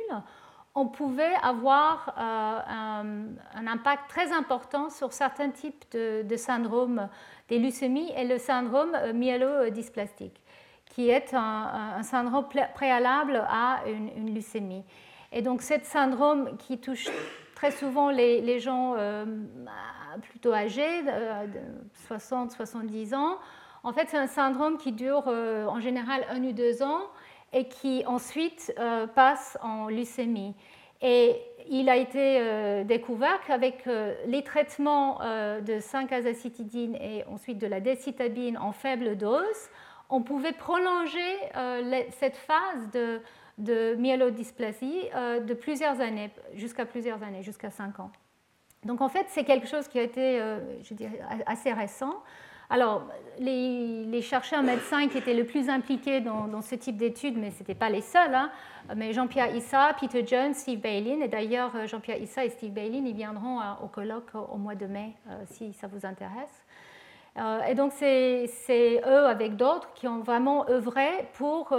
[0.75, 7.09] on pouvait avoir euh, un, impact très important sur certains types de, syndromes
[7.49, 10.41] des leucémies et le syndrome myélodysplastique,
[10.87, 14.85] qui est un, syndrome préalable à une, leucémie.
[15.31, 17.09] Et donc, ce syndrome qui touche
[17.55, 18.97] très souvent les, gens
[20.23, 23.39] plutôt âgés, de 60-70 ans.
[23.85, 27.03] En fait, c'est un syndrome qui dure euh, en général un ou deux ans
[27.53, 30.55] et qui ensuite euh, passe en leucémie.
[31.03, 31.37] Et
[31.69, 33.87] il a été euh, découvert qu'avec
[34.27, 39.69] les traitements de 5-azacitidine et ensuite de la décitabine en faible dose,
[40.09, 41.39] on pouvait prolonger
[42.11, 43.21] cette phase de,
[43.59, 48.11] de myélodysplasie de plusieurs années, jusqu'à plusieurs années, jusqu'à 5 ans.
[48.85, 52.15] Donc en fait, c'est quelque chose qui a été, euh, je dirais, assez récent.
[52.71, 53.03] Alors,
[53.39, 57.75] les, chercheurs médecins qui étaient le plus impliqués dans, ce type d'études, mais ce n'étaient
[57.75, 58.51] pas les seuls, hein,
[58.97, 63.15] mais Jean-Pierre Issa, Peter Jones, Steve Bailin, et d'ailleurs Jean-Pierre Issa et Steve Bailin, ils
[63.15, 66.65] viendront au colloque au mois de mai, euh, si ça vous intéresse.
[67.37, 71.77] Euh, et donc, c'est eux, avec d'autres, qui ont vraiment œuvré pour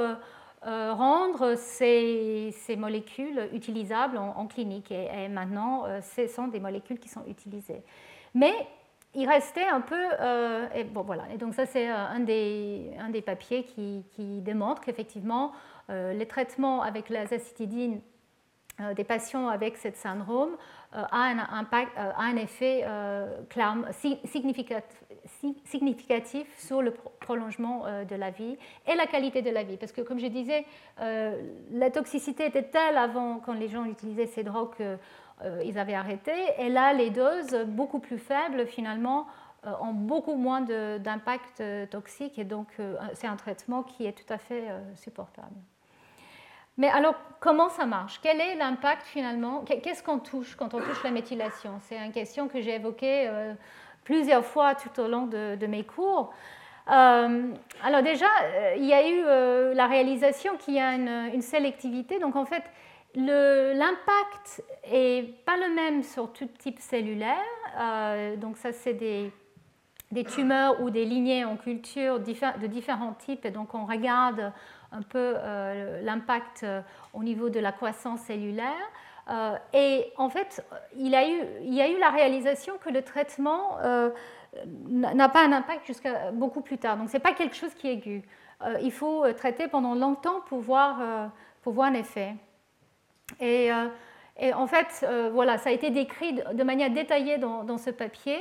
[0.66, 4.92] euh, rendre ces, molécules utilisables en, clinique.
[4.92, 7.84] Et, maintenant, euh, ce sont des molécules qui sont utilisées.
[8.34, 8.54] Mais
[9.14, 10.04] il restait un peu.
[10.20, 11.26] Euh, et bon, voilà.
[11.32, 15.52] Et donc, ça, c'est un des, papiers qui, qui démontre qu'effectivement,
[15.88, 18.02] les traitements avec l'azacitidine
[18.96, 20.58] des patients avec ce syndrome
[20.92, 22.84] a un, impact, a un effet
[24.26, 25.05] significatif
[25.66, 28.58] significatif sur le prolongement euh, de la vie
[28.88, 29.78] et la qualité de la vie.
[29.78, 30.66] Parce que, comme je disais,
[31.00, 34.98] euh, la toxicité était telle avant, quand les gens utilisaient ces drogues, qu'ils
[35.44, 36.32] euh, avaient arrêté.
[36.60, 39.28] Et là, les doses, beaucoup plus faibles, finalement,
[39.82, 42.38] ont beaucoup moins d'impact toxique.
[42.38, 42.68] Et donc,
[43.14, 44.64] c'est un traitement qui est tout à fait
[44.94, 45.56] supportable.
[46.78, 48.20] Mais alors, comment ça marche?
[48.22, 49.64] Quel est l'impact finalement?
[49.64, 51.80] Qu'est-ce qu'on touche quand on touche la méthylation?
[51.82, 53.28] C'est une question que j'ai évoquée
[54.06, 56.32] plusieurs fois tout au long de, mes cours.
[56.90, 57.52] Euh,
[57.84, 62.20] alors déjà, euh, il y a eu euh, la réalisation qu'il y a une, sélectivité.
[62.20, 62.64] Donc en fait,
[63.16, 67.36] l'impact n'est pas le même sur tout type cellulaire.
[68.38, 69.32] donc ça, c'est des,
[70.12, 73.46] des, tumeurs ou des lignées en culture de différents types.
[73.46, 74.54] Et donc on regarde
[74.92, 75.36] un peu
[76.04, 76.66] l'impact
[77.14, 78.92] au niveau de la croissance cellulaire.
[79.30, 80.64] Euh, et en fait,
[80.98, 84.10] il y, a eu, la réalisation que le traitement euh,
[84.66, 86.98] n'a pas un impact jusqu'à beaucoup plus tard.
[86.98, 88.24] Donc, ce n'est pas quelque chose qui est aigu.
[88.64, 91.00] Euh, il faut traiter pendant longtemps pour voir,
[91.66, 92.36] un effet.
[93.40, 93.72] Et,
[94.54, 98.40] en fait, voilà, ça a été décrit de manière détaillée dans, ce papier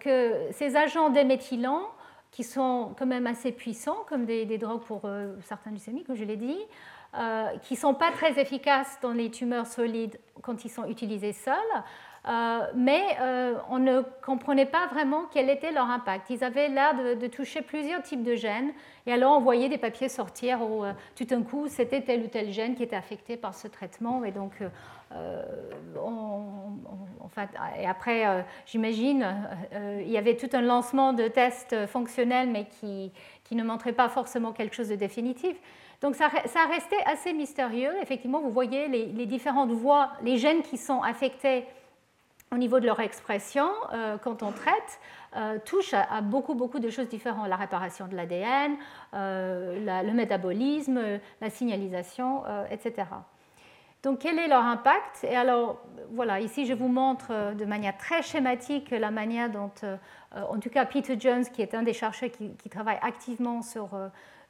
[0.00, 1.86] que ces agents déméthylants,
[2.30, 5.02] qui sont quand même assez puissants, comme des, drogues pour
[5.42, 6.58] certains leucémies, comme je l'ai dit,
[7.62, 11.54] qui ne sont pas très efficaces dans les tumeurs solides quand ils sont utilisés seuls,
[12.26, 16.30] euh, mais euh, on ne comprenait pas vraiment quel était leur impact.
[16.30, 18.72] Ils avaient l'air de, toucher plusieurs types de gènes,
[19.06, 20.84] et alors on voyait des papiers sortir où
[21.16, 24.32] tout d'un coup c'était tel ou tel gène qui était affecté par ce traitement, et
[24.32, 24.62] donc
[27.78, 29.26] et après, j'imagine,
[30.00, 33.12] il y avait tout un lancement de tests fonctionnels, mais qui,
[33.44, 35.56] qui ne montraient pas forcément quelque chose de définitif.
[36.00, 37.92] Donc ça, ça restait assez mystérieux.
[38.02, 41.64] Effectivement, vous voyez les, différentes voies, les gènes qui sont affectés
[42.52, 45.00] au niveau de leur expression euh, quand on traite.
[45.36, 47.48] Euh, touchent à, beaucoup, beaucoup de choses différentes.
[47.48, 48.76] La réparation de l'ADN,
[49.14, 51.00] euh, le métabolisme,
[51.40, 53.08] la signalisation, etc.
[54.02, 55.24] Donc, quel est leur impact?
[55.24, 55.82] Et alors,
[56.12, 59.72] voilà, ici, je vous montre de manière très schématique la manière dont,
[60.32, 63.90] en tout cas, Peter Jones, qui est un des chercheurs qui, travaille activement sur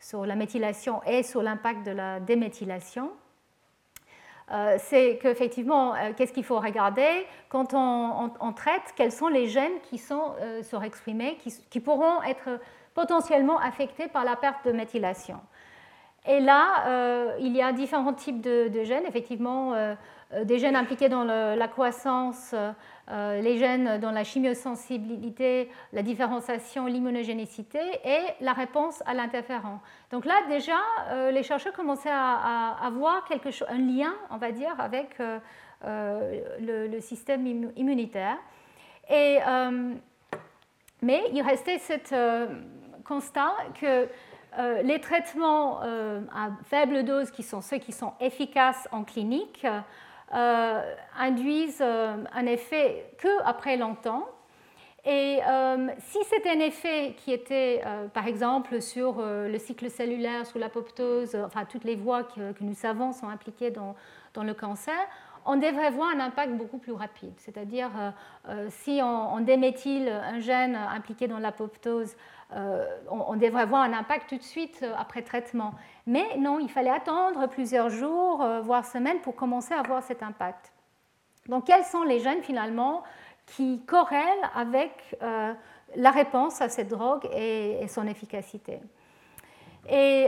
[0.01, 3.28] sur la méthylation et sur l'impact de la déméthylation, euh,
[4.79, 8.95] c'est qu'effectivement, euh, qu'est-ce qu'il faut regarder quand on, traite?
[8.97, 11.39] Quels sont les gènes qui sont euh, surexprimés,
[11.71, 12.61] qui, pourront être
[12.95, 15.41] potentiellement affectés par la perte de méthylation?
[16.27, 19.07] Et là, il y a différents types de, gènes.
[19.07, 19.73] Effectivement,
[20.45, 22.55] des gènes impliqués dans la croissance,
[23.11, 29.79] les gènes dans la chimiosensibilité, la différenciation, l'immunogénicité et la réponse à l'interféron.
[30.11, 30.77] Donc là, déjà,
[31.31, 35.17] les chercheurs commençaient à, avoir quelque chose, un lien, on va dire, avec
[35.83, 38.37] le, système immunitaire.
[39.09, 39.39] Et,
[41.01, 42.49] mais il restait ce
[43.05, 44.09] constat que
[44.59, 49.67] euh, les traitements euh, à faible dose, qui sont ceux qui sont efficaces en clinique,
[50.35, 54.27] euh, induisent un effet que après longtemps.
[55.05, 55.39] Et
[56.01, 61.65] si c'était un effet qui était, par exemple, sur le cycle cellulaire, sur l'apoptose, enfin
[61.65, 63.95] toutes les voies que, nous savons sont impliquées dans,
[64.35, 64.99] dans le cancer,
[65.47, 67.33] on devrait voir un impact beaucoup plus rapide.
[67.39, 67.91] C'est-à-dire,
[68.69, 72.15] si on, on, déméthyle un gène impliqué dans l'apoptose
[72.57, 75.75] euh, on, devrait avoir un impact tout de suite euh, après traitement.
[76.07, 80.23] Mais non, il fallait attendre plusieurs jours, euh, voire semaines, pour commencer à avoir cet
[80.23, 80.73] impact.
[81.47, 83.03] Donc, quels sont les gènes finalement
[83.47, 85.17] qui corrèlent avec
[85.97, 88.81] la réponse à cette drogue et, son efficacité?
[89.91, 90.27] Et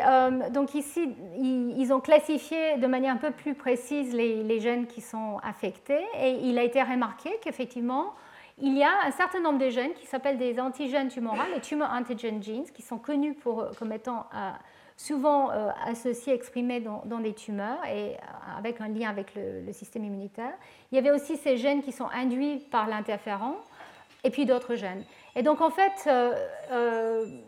[0.52, 5.36] donc ici, ils, ont classifié de manière un peu plus précise les gènes qui sont
[5.42, 8.14] affectés et il a été remarqué qu'effectivement,
[8.62, 11.88] il y a un certain nombre de gènes qui s'appellent des antigènes tumorales, les tumor
[11.90, 14.50] antigen genes, qui sont connus pour, comme étant euh,
[14.96, 20.04] souvent euh, associés, exprimés dans, des tumeurs et euh, avec un lien avec le, système
[20.04, 20.52] immunitaire.
[20.92, 23.56] Il y avait aussi ces gènes qui sont induits par l'interféron
[24.24, 25.04] et puis d'autres gènes.
[25.34, 26.10] Et donc en fait,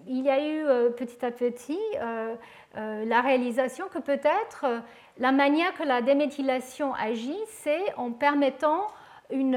[0.06, 1.78] il y a eu petit à petit
[2.74, 4.64] la réalisation que peut-être
[5.18, 8.86] la manière que la déméthylation agit, c'est en permettant
[9.32, 9.56] une,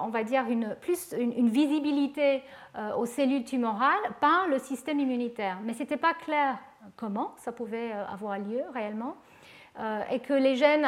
[0.00, 2.42] on va dire une, plus une, visibilité
[2.76, 5.58] euh, aux cellules tumorales par le système immunitaire.
[5.64, 6.58] Mais ce n'était pas clair
[6.96, 9.16] comment ça pouvait euh, avoir lieu réellement.
[9.80, 10.86] Euh, et que les gènes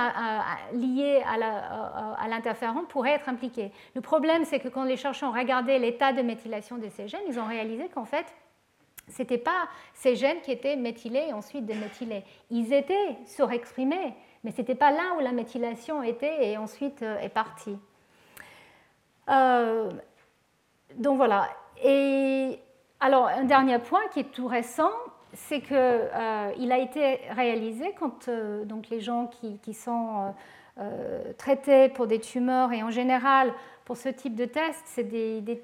[0.74, 3.72] liés à l'interféron pourraient être impliqués.
[3.96, 7.22] Le problème, c'est que quand les chercheurs ont regardé l'état de méthylation de ces gènes,
[7.26, 8.26] ils ont réalisé qu'en fait,
[9.08, 12.22] ce n'étaient pas ces gènes qui étaient méthylés et ensuite déméthylés.
[12.50, 14.14] Ils étaient surexprimés,
[14.44, 17.76] mais ce n'était pas là où la méthylation était et ensuite est partie.
[19.28, 19.90] Euh,
[20.96, 21.48] donc voilà.
[21.82, 22.58] Et
[23.00, 24.92] alors, un dernier point qui est tout récent,
[25.32, 29.30] c'est qu'il euh, a été réalisé quand euh, donc les gens
[29.62, 30.34] qui, sont
[31.38, 33.52] traités pour des tumeurs, et en général,
[33.86, 35.62] pour ce type de test, c'est des,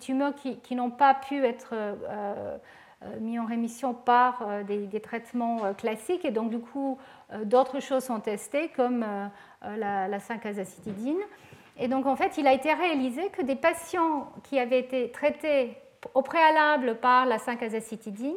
[0.00, 1.74] tumeurs qui, qui n'ont pas pu être
[3.20, 6.96] mis en rémission par des, traitements classiques, et donc du coup,
[7.44, 9.04] d'autres choses sont testées, comme
[9.60, 11.20] la, la 5-azacitidine.
[11.78, 15.76] Et donc, en fait, il a été réalisé que des patients qui avaient été traités
[16.14, 18.36] au préalable par la 5-azacitidine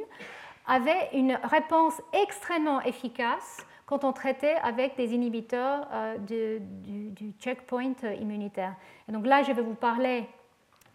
[0.67, 8.75] avaient une réponse extrêmement efficace quand on traitait avec des inhibiteurs euh, du, checkpoint immunitaire.
[9.07, 10.27] Et donc là, je vais vous parler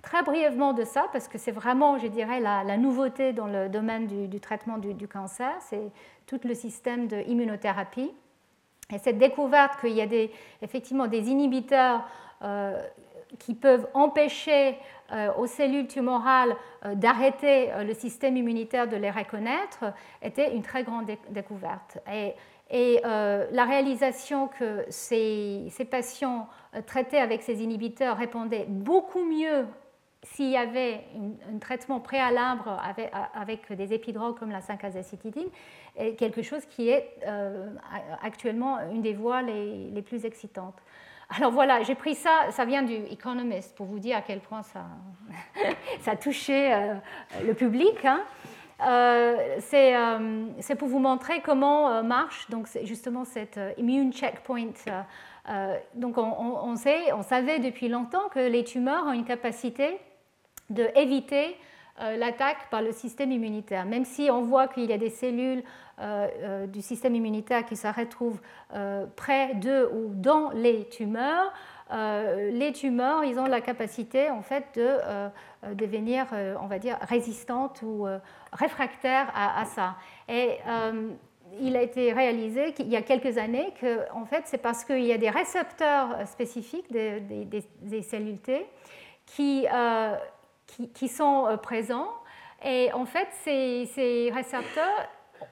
[0.03, 4.07] très brièvement de ça, parce que c'est vraiment, je dirais, la, nouveauté dans le domaine
[4.07, 5.93] du, traitement du, cancer, c'est
[6.27, 8.11] tout le système de immunothérapie.
[8.93, 10.29] Et cette découverte qu'il y a
[10.63, 12.03] effectivement des inhibiteurs
[13.39, 14.77] qui peuvent empêcher
[15.13, 20.85] euh, aux cellules tumorales euh, d'arrêter le système immunitaire de les reconnaître était une très
[20.85, 21.99] grande découverte.
[22.13, 22.35] Et,
[23.03, 26.47] la réalisation que ces, ces, patients
[26.87, 29.67] traités avec ces inhibiteurs répondaient beaucoup mieux
[30.23, 31.01] s'il y avait
[31.53, 35.49] un traitement préalable avec, avec, des épidrogues comme la 5-azacitidine,
[35.97, 37.17] est quelque chose qui est
[38.23, 40.81] actuellement une des voies les, les plus excitantes.
[41.37, 44.65] Alors voilà, j'ai pris ça, ça vient du Economist pour vous dire à quel point
[44.65, 44.87] ça,
[46.01, 46.95] ça a touché euh,
[47.47, 48.05] le public.
[48.05, 48.21] Hein.
[48.83, 54.73] Euh, euh, c'est pour vous montrer comment marche donc justement cette immune checkpoint.
[55.95, 59.99] donc on, sait, on savait depuis longtemps que les tumeurs ont une capacité
[60.71, 61.57] d'éviter
[62.17, 63.85] l'attaque par le système immunitaire.
[63.85, 65.63] Même si on voit qu'il y a des cellules
[66.01, 68.41] euh, euh, du système immunitaire qui se retrouvent
[68.75, 71.53] euh, près de ou dans les tumeurs,
[71.93, 76.25] les tumeurs, ils ont la capacité en fait de devenir,
[76.63, 78.07] on va dire, résistantes ou
[78.53, 79.97] réfractaires à, ça.
[80.29, 80.59] Et
[81.61, 85.05] il a été réalisé qu'il y a quelques années que en fait, c'est parce qu'il
[85.05, 88.65] y a des récepteurs spécifiques des, cellules T
[89.27, 89.67] qui,
[90.95, 92.09] qui, sont présents.
[92.65, 95.09] Et en fait, ces, récepteurs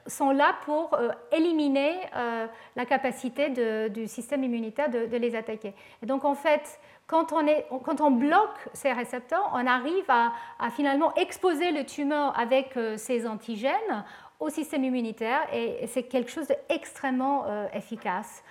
[0.07, 3.49] sont là pour euh, éliminer euh, la capacité
[3.89, 5.73] du système immunitaire de, les attaquer.
[6.01, 10.31] Et donc en fait, quand on, bloque ces récepteurs, on arrive à,
[10.71, 14.05] finalement exposer le tumeur avec euh, ces antigènes
[14.39, 17.43] au système immunitaire et c'est quelque chose d'extrêmement
[17.73, 18.41] efficace.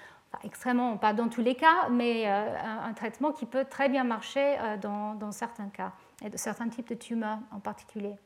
[0.44, 5.32] extrêmement, pas dans tous les cas, mais un, traitement qui peut très bien marcher dans,
[5.32, 5.92] certains cas,
[6.24, 8.16] et de certains types de tumeurs en particulier.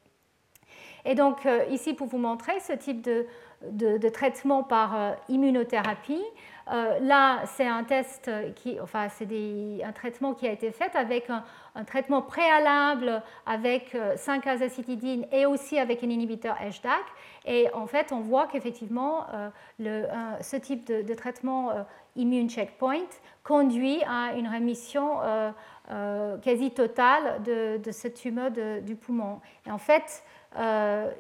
[1.05, 6.23] Et donc ici, pour vous montrer ce type de, traitement par immunothérapie,
[6.71, 9.27] euh, là, c'est un test qui, enfin, c'est
[9.85, 11.45] un traitement qui a été fait avec un,
[11.85, 17.03] traitement préalable avec 5-azacitidine euh, et aussi avec un inhibiteur HDAC.
[17.47, 19.27] Et en fait, on voit qu'effectivement,
[19.81, 21.73] euh, ce type de, traitement
[22.17, 23.09] immune checkpoint
[23.43, 25.19] conduit à une rémission
[26.43, 28.51] quasi totale de, de cette tumeur
[28.83, 29.41] du poumon.
[29.67, 30.23] Et en fait,
[30.59, 31.11] euh,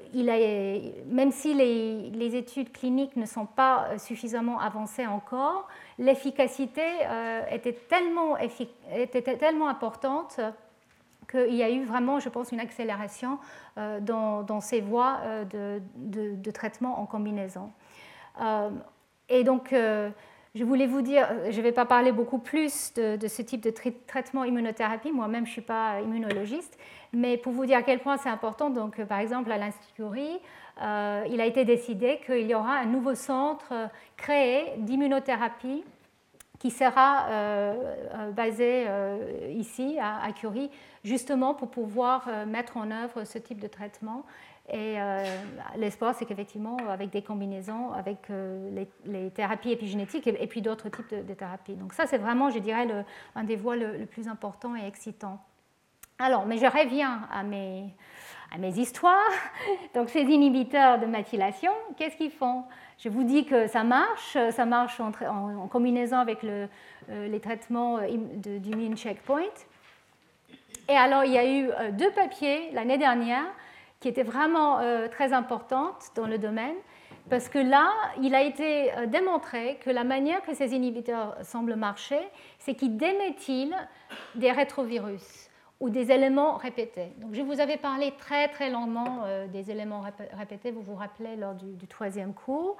[1.07, 9.69] même si les, études cliniques ne sont pas suffisamment avancées encore, l'efficacité euh, était, tellement
[9.69, 10.41] importante
[11.31, 13.39] qu'il y a eu vraiment, je pense, une accélération
[13.79, 17.71] euh, dans, ces voies de, de, traitement en combinaison.
[19.29, 19.75] et donc,
[20.55, 23.71] je voulais vous dire, je ne vais pas parler beaucoup plus de, ce type de
[23.71, 26.79] traitement immunothérapie, moi-même je ne suis pas immunologiste,
[27.15, 29.95] mais pour vous dire à quel point c'est important, donc euh, par exemple à l'Institut
[29.95, 30.39] Curie,
[30.83, 33.87] euh, il a été décidé qu'il y aura un nouveau centre euh,
[34.17, 35.85] créé d'immunothérapie
[36.59, 37.27] qui sera
[38.37, 38.87] basé
[39.51, 40.71] ici à, Curie,
[41.03, 44.25] justement pour pouvoir mettre en œuvre ce type de traitement.
[44.71, 44.97] Et
[45.77, 48.19] l'espoir, c'est qu'effectivement, avec des combinaisons, avec
[49.05, 51.75] les, thérapies épigénétiques et, puis d'autres types de, thérapies.
[51.75, 52.87] Donc ça, c'est vraiment, je dirais,
[53.35, 55.41] un des voies le, plus important et excitant.
[56.19, 57.93] Alors, mais je reviens à mes,
[58.55, 59.31] à mes histoires.
[59.95, 62.65] Donc, ces inhibiteurs de méthylation, qu'est-ce qu'ils font?
[62.99, 66.67] Je vous dis que ça marche, ça marche en, combinaison avec euh,
[67.09, 68.07] les traitements euh,
[68.59, 69.43] d'immune checkpoint.
[70.89, 73.47] Et alors, il y a eu euh, deux papiers l'année dernière
[74.03, 74.81] qui étaient vraiment
[75.11, 76.75] très importantes dans le domaine,
[77.31, 77.91] parce que là,
[78.21, 82.21] il a été démontré que la manière que ces inhibiteurs semblent marcher,
[82.59, 83.77] c'est qu'ils déméthylent
[84.35, 85.49] des rétrovirus
[85.83, 87.13] ou des éléments répétés.
[87.19, 90.05] Donc, je vous avais parlé très très longuement euh, des éléments
[90.39, 92.77] répétés, vous vous rappelez lors du, troisième cours,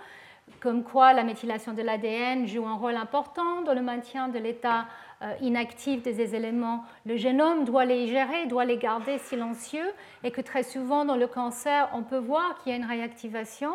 [0.61, 4.87] comme quoi la méthylation de l'ADN joue un rôle important dans le maintien de l'état
[5.23, 6.85] euh, inactif des éléments.
[7.07, 9.91] Le génome doit les gérer, doit les garder silencieux,
[10.25, 13.73] et que très souvent dans le cancer, on peut voir qu'il y a une réactivation.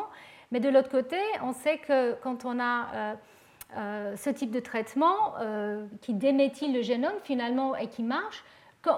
[0.51, 3.15] Mais de l'autre côté, on sait que quand on a
[3.78, 5.34] euh, ce type de traitement
[6.01, 8.43] qui déméthyle le génome finalement et qui marche,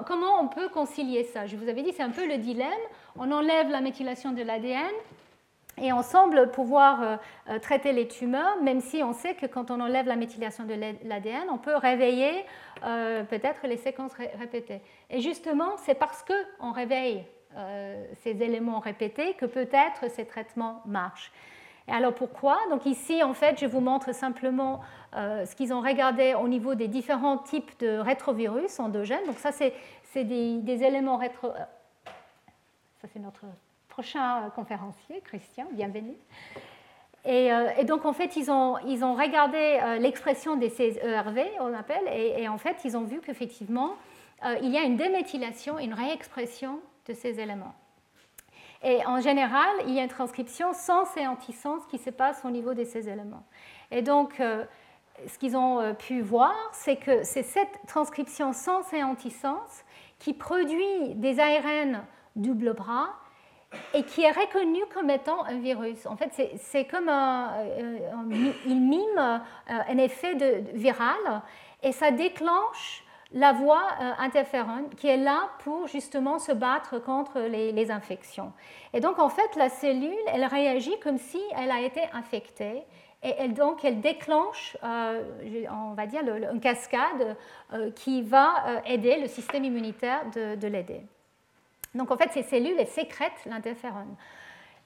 [0.05, 1.47] Comment on peut concilier ça?
[1.47, 2.69] Je vous avais dit, c'est un peu le dilemme.
[3.17, 4.91] On enlève la méthylation de l'ADN
[5.81, 7.17] et on semble pouvoir euh,
[7.49, 10.73] euh, traiter les tumeurs, même si on sait que quand on enlève la méthylation de
[11.03, 12.45] l'ADN, on peut réveiller
[12.83, 14.81] euh, peut-être les séquences répétées.
[15.09, 17.23] Et justement, c'est parce qu'on réveille
[18.21, 21.31] ces éléments répétés que peut-être ces traitements marchent.
[21.87, 22.59] Et alors pourquoi?
[22.69, 24.81] Donc ici, en fait, je vous montre simplement
[25.13, 29.25] ce qu'ils ont regardé au niveau des différents types de rétrovirus endogènes.
[29.25, 29.73] Donc ça, c'est
[30.23, 31.51] des, éléments rétro...
[33.01, 33.45] Ça, c'est notre
[33.89, 36.15] prochain euh, conférencier, Christian, bienvenue.
[37.25, 37.51] Et,
[37.83, 42.57] donc, en fait, ils ont, ils ont regardé l'expression des CERV, on appelle, et, en
[42.57, 43.95] fait, ils ont vu qu'effectivement,
[44.61, 47.75] il y a une déméthylation, une réexpression de ces éléments.
[48.81, 52.49] Et en général, il y a une transcription sens et antisens qui se passe au
[52.49, 53.43] niveau de ces éléments.
[53.91, 54.41] Et donc,
[55.27, 59.83] ce qu'ils ont euh, pu voir, c'est que c'est cette transcription sens et antisens
[60.19, 62.03] qui produit des ARN
[62.35, 63.09] double bras
[63.93, 66.05] et qui est reconnu comme étant un virus.
[66.05, 67.99] En fait, c'est comme un, euh,
[68.65, 71.41] il mime euh, un effet de, viral
[71.83, 73.83] et ça déclenche la voie
[74.17, 78.51] interférone qui est là pour justement se battre contre les, infections.
[78.91, 82.83] Et donc, en fait, la cellule, elle réagit comme si elle a été infectée
[83.21, 85.21] et elle, donc, elle déclenche, euh,
[85.71, 87.35] on va dire, une cascade
[87.73, 91.01] euh, qui va euh, aider le système immunitaire de, l'aider.
[91.95, 94.15] Donc, en fait, ces cellules, elles sécrètent l'interférone.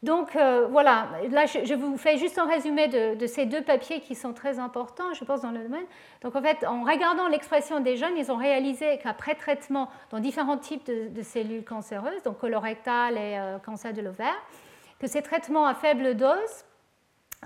[0.01, 0.35] Donc,
[0.69, 4.59] voilà, là, je, vous fais juste un résumé de, ces deux papiers qui sont très
[4.59, 5.85] importants, je pense, dans le domaine.
[6.21, 10.57] Donc, en fait, en regardant l'expression des jeunes, ils ont réalisé qu'après traitement dans différents
[10.57, 14.35] types de, cellules cancéreuses, donc colorectal et cancer de l'ovaire,
[14.99, 16.65] que ces traitements à faible dose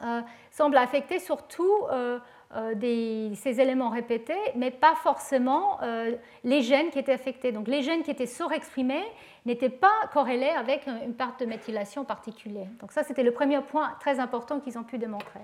[0.04, 1.72] euh, semble affecter surtout
[2.56, 5.80] euh, euh, ces éléments répétés, mais pas forcément
[6.44, 7.52] les gènes qui étaient affectés.
[7.52, 9.04] Donc les gènes qui étaient surexprimés
[9.46, 12.68] n'étaient pas corrélés avec une part de méthylation particulière.
[12.80, 15.42] Donc ça, c'était le premier point très important qu'ils ont pu démontrer.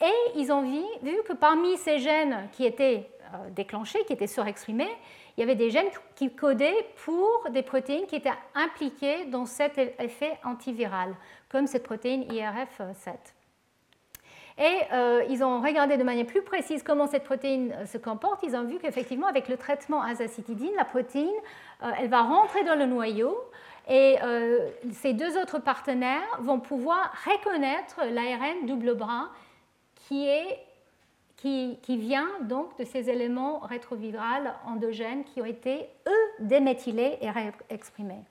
[0.00, 3.10] Et ils ont vu, vu que parmi ces gènes qui étaient
[3.50, 4.90] déclenchés, qui étaient surexprimés,
[5.36, 9.78] il y avait des gènes qui codaient pour des protéines qui étaient impliquées dans cet
[9.78, 11.14] effet antiviral,
[11.48, 13.14] comme cette protéine IRF7.
[14.60, 14.80] Et
[15.30, 18.42] ils ont regardé de manière plus précise comment cette protéine se comporte.
[18.42, 21.30] Ils ont vu qu'effectivement, avec le traitement azacitidine, la protéine,
[21.98, 23.34] elle va rentrer dans le noyau
[23.88, 24.16] et
[24.92, 29.30] ces deux autres partenaires vont pouvoir reconnaître l'ARN double bras
[29.94, 30.58] qui est
[31.40, 38.22] qui, vient donc de ces éléments rétrovirales endogènes qui ont été, eux, déméthylés et réexprimés.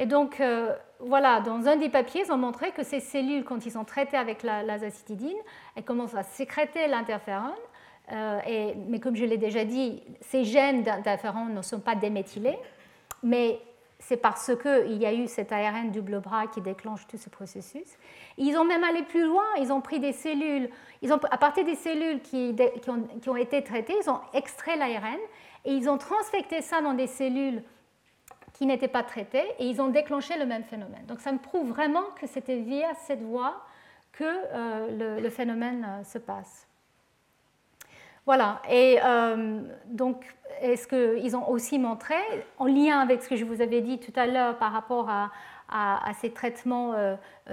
[0.00, 3.66] Et donc, euh, voilà, dans un des papiers, ils ont montré que ces cellules, quand
[3.66, 5.36] ils sont traitées avec l'azacitidine,
[5.74, 7.50] elles commencent à sécréter l'interférone.
[8.12, 12.58] Euh, mais comme je l'ai déjà dit, ces gènes d'interférone ne sont pas déméthylés,
[13.24, 13.60] mais
[13.98, 17.88] c'est parce qu'il y a eu cet ARN double bras qui déclenche tout ce processus.
[18.38, 20.70] Ils ont même allé plus loin, ils ont pris des cellules,
[21.02, 22.54] ils ont, à partir des cellules qui,
[23.26, 25.18] ont, été traitées, ils ont extrait l'ARN
[25.64, 27.62] et ils ont transfecté ça dans des cellules
[28.58, 31.04] qui n'étaient pas traitées et ils ont déclenché le même phénomène.
[31.06, 33.62] Donc ça me prouve vraiment que c'était via cette voie
[34.10, 36.66] que euh, le, phénomène euh, se passe.
[38.26, 40.24] Voilà, et euh, donc
[40.60, 42.16] est-ce qu'ils ont aussi montré,
[42.58, 45.30] en lien avec ce que je vous avais dit tout à l'heure par rapport à,
[46.20, 46.94] ces traitements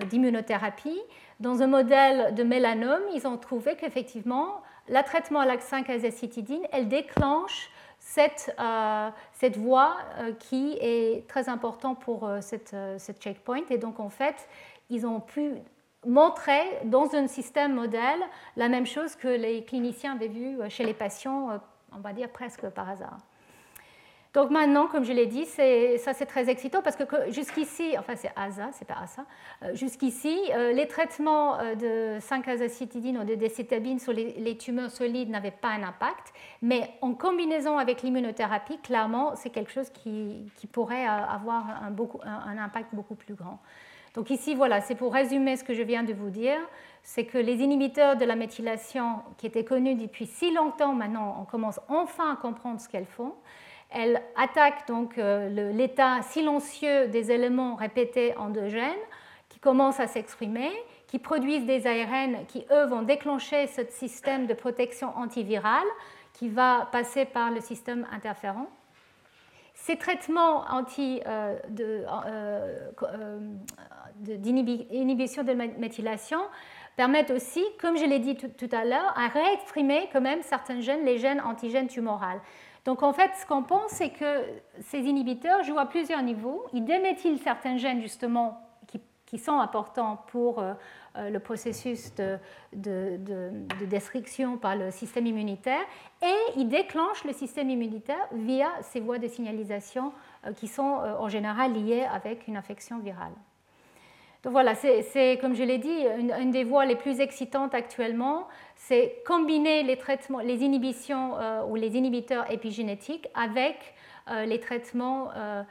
[0.10, 1.00] d'immunothérapie,
[1.42, 7.70] dans un modèle de mélanome, ils ont trouvé qu'effectivement, le traitement à l'axe-5-azacitidine, elle déclenche
[8.08, 13.64] cette, euh, cette voie euh, qui est très importante pour cette, cette checkpoint.
[13.72, 14.48] Et donc, en fait,
[14.92, 15.56] ils ont pu
[16.06, 18.20] montrer dans un système modèle
[18.56, 21.60] la même chose que les cliniciens avaient vu chez les patients
[21.96, 23.18] on va dire presque par hasard.
[24.36, 28.32] Donc maintenant, comme je l'ai dit, ça c'est très excitant parce que jusqu'ici, enfin c'est
[28.36, 29.24] ASA, c'est pas ASA,
[29.64, 35.30] euh, jusqu'ici, euh, les traitements euh, de 5-azacitidine ou de décétabine sur les, tumeurs solides
[35.30, 41.06] n'avaient pas un impact, mais en combinaison avec l'immunothérapie, clairement, c'est quelque chose qui, pourrait
[41.06, 43.60] avoir un, un, impact beaucoup plus grand.
[44.16, 46.60] Donc ici, voilà, c'est pour résumer ce que je viens de vous dire
[47.08, 51.46] c'est que les inhibiteurs de la méthylation, qui étaient connus depuis si longtemps maintenant, on
[51.46, 53.36] commence enfin à comprendre ce qu'elles font.
[53.96, 58.92] Elles attaquent donc euh, l'état silencieux des éléments répétés endogènes
[59.48, 60.70] qui commencent à s'exprimer,
[61.08, 65.88] qui produisent des ARN qui, eux, vont déclencher ce système de protection antivirale
[66.34, 68.68] qui va passer par le système interférent.
[69.76, 73.40] Ces traitements anti, euh, euh,
[74.20, 76.40] d'inhibition de, de méthylation
[76.98, 81.06] permettent aussi, comme je l'ai dit tout, à l'heure, à réexprimer quand même certains gènes,
[81.06, 82.42] les gènes antigènes tumorales.
[82.86, 84.44] Donc en fait, ce qu'on pense, c'est que
[84.82, 86.66] ces inhibiteurs jouent à plusieurs niveaux.
[86.72, 88.62] Ils déméthylent certains gènes justement
[89.26, 90.74] qui, sont importants pour euh,
[91.18, 92.38] euh, le processus de,
[92.72, 93.50] de,
[93.86, 95.82] destruction par le système immunitaire
[96.22, 100.14] et ils déclenchent le système immunitaire via ces voies de signalisation
[100.46, 103.34] euh, qui sont en général liées avec une infection virale.
[104.46, 109.82] Voilà, c'est comme je l'ai dit, une, des voies les plus excitantes actuellement, c'est combiner
[109.82, 113.96] les traitements, les inhibitions euh, ou les inhibiteurs épigénétiques avec
[114.30, 115.64] euh, les traitements euh,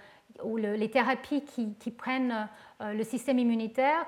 [0.43, 2.49] ou les thérapies qui, prennent
[2.81, 4.05] le système immunitaire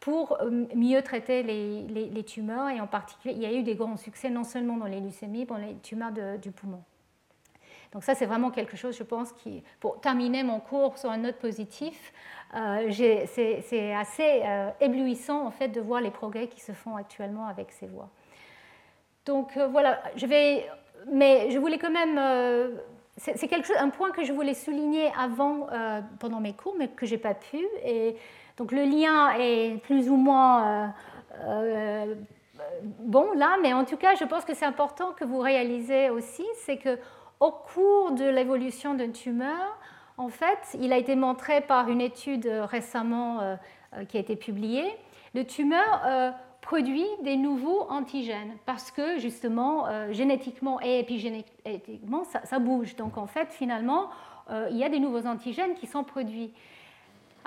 [0.00, 0.36] pour
[0.74, 4.44] mieux traiter les, tumeurs et en particulier, il y a eu des grands succès non
[4.44, 6.82] seulement dans les leucémies, mais dans les tumeurs du poumon.
[7.92, 11.18] Donc ça, c'est vraiment quelque chose, je pense, qui, pour terminer mon cours sur un
[11.18, 12.12] note positif,
[12.54, 12.90] euh,
[13.26, 17.72] c'est assez euh, éblouissant en fait de voir les progrès qui se font actuellement avec
[17.72, 18.08] ces voies.
[19.24, 20.66] Donc euh, voilà, je vais,
[21.10, 22.78] mais je voulais quand même,
[23.16, 25.66] c'est quelque chose, un point que je voulais souligner avant
[26.20, 27.66] pendant mes cours, mais que j'ai pas pu.
[27.84, 28.16] Et
[28.56, 30.94] donc le lien est plus ou moins
[33.00, 36.46] bon là, mais en tout cas, je pense que c'est important que vous réalisez aussi,
[36.64, 36.98] c'est que
[37.40, 39.78] au cours de l'évolution d'une tumeur,
[40.18, 43.56] en fait, il a été montré par une étude récemment euh,
[43.94, 44.86] euh, qui a été publiée,
[45.34, 46.30] le tumeur euh,
[46.62, 52.96] produit des nouveaux antigènes parce que justement, génétiquement et épigénétiquement, ça, bouge.
[52.96, 54.08] Donc en fait, finalement,
[54.50, 56.52] il y a des nouveaux antigènes qui sont produits.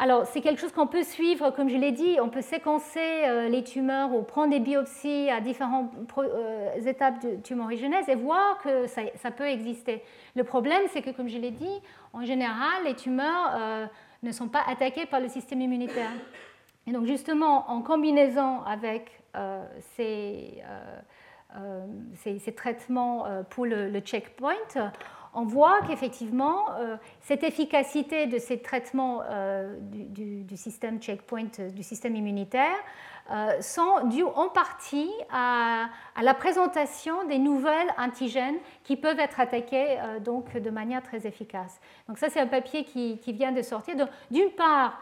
[0.01, 3.49] Alors, c'est quelque chose qu'on peut suivre, comme je l'ai dit, on peut séquencer euh,
[3.49, 8.87] les tumeurs ou prendre des biopsies à différentes euh, étapes de tumorigénèse et voir que
[8.87, 10.01] ça, peut exister.
[10.37, 11.81] Le problème, c'est que, comme je l'ai dit,
[12.13, 13.85] en général, les tumeurs euh,
[14.23, 16.11] ne sont pas attaquées par le système immunitaire.
[16.87, 19.11] Et donc, justement, en combinaison avec
[19.97, 20.63] ces,
[22.55, 24.55] traitements pour le checkpoint,
[25.33, 31.83] on voit qu'effectivement, euh, cette efficacité de ces traitements euh, du, système checkpoint, euh, du
[31.83, 32.77] système immunitaire,
[33.61, 35.89] sont dus en partie à,
[36.19, 41.79] la présentation des nouvelles antigènes qui peuvent être attaqués donc, de manière très efficace.
[42.07, 43.93] Donc ça, c'est un papier qui, vient de sortir.
[44.31, 44.99] D'une part,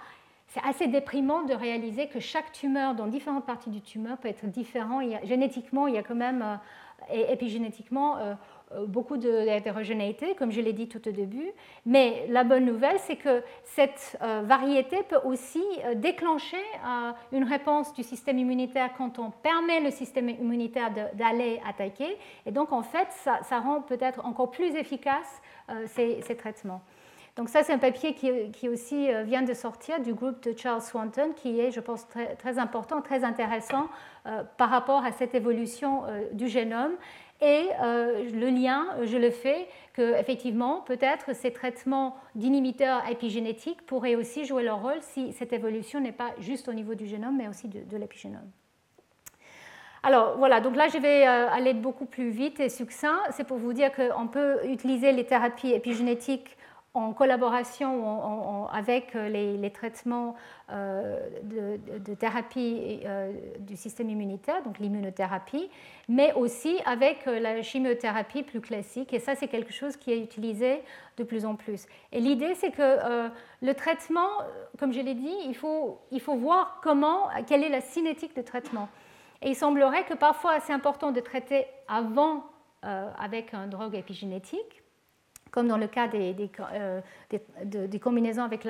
[0.47, 4.45] c'est assez déprimant de réaliser que chaque tumeur dans différentes parties du tumeur peut être
[4.45, 4.99] différent.
[5.23, 6.59] génétiquement, il y a quand même,
[7.09, 8.17] et épigénétiquement,
[8.87, 11.51] beaucoup d'hétérogénéité, comme je l'ai dit tout au début.
[11.85, 16.57] Mais la bonne nouvelle, c'est que cette euh, variété peut aussi euh, déclencher
[17.31, 22.17] une réponse du système immunitaire quand on permet le système immunitaire d'aller attaquer.
[22.45, 25.41] Et donc, en fait, ça, rend peut-être encore plus efficace
[25.87, 26.81] ces, traitements.
[27.35, 31.33] Donc ça, c'est un papier qui, aussi vient de sortir du groupe de Charles Swanton,
[31.35, 33.87] qui est, je pense, très important, très intéressant
[34.57, 36.03] par rapport à cette évolution
[36.33, 36.93] du génome
[37.41, 44.15] et euh, le lien, je le fais que effectivement, peut-être ces traitements d'inhibiteurs épigénétiques pourraient
[44.15, 47.47] aussi jouer leur rôle si cette évolution n'est pas juste au niveau du génome, mais
[47.47, 48.49] aussi de, l'épigénome.
[50.01, 53.19] Alors voilà, donc là je vais euh, aller beaucoup plus vite et succinct.
[53.31, 56.56] C'est pour vous dire qu'on peut utiliser les thérapies épigénétiques
[56.97, 60.35] en collaboration avec euh, les, traitements
[60.71, 65.69] euh, de, thérapie euh, du système immunitaire, donc l'immunothérapie,
[66.09, 69.13] mais aussi avec la chimiothérapie plus classique.
[69.13, 70.81] Et ça, c'est quelque chose qui est utilisé
[71.17, 71.85] de plus en plus.
[72.11, 73.29] Et l'idée, c'est que
[73.61, 74.29] le traitement,
[74.79, 78.41] comme je l'ai dit, il faut, il faut voir comment, quelle est la cinétique de
[78.41, 78.87] traitement.
[79.41, 82.43] Et il semblerait que parfois, c'est important de traiter avant
[82.81, 84.83] avec un drogue épigénétique
[85.51, 86.35] comme dans le cas des,
[86.73, 87.01] euh,
[88.01, 88.65] combinaisons avec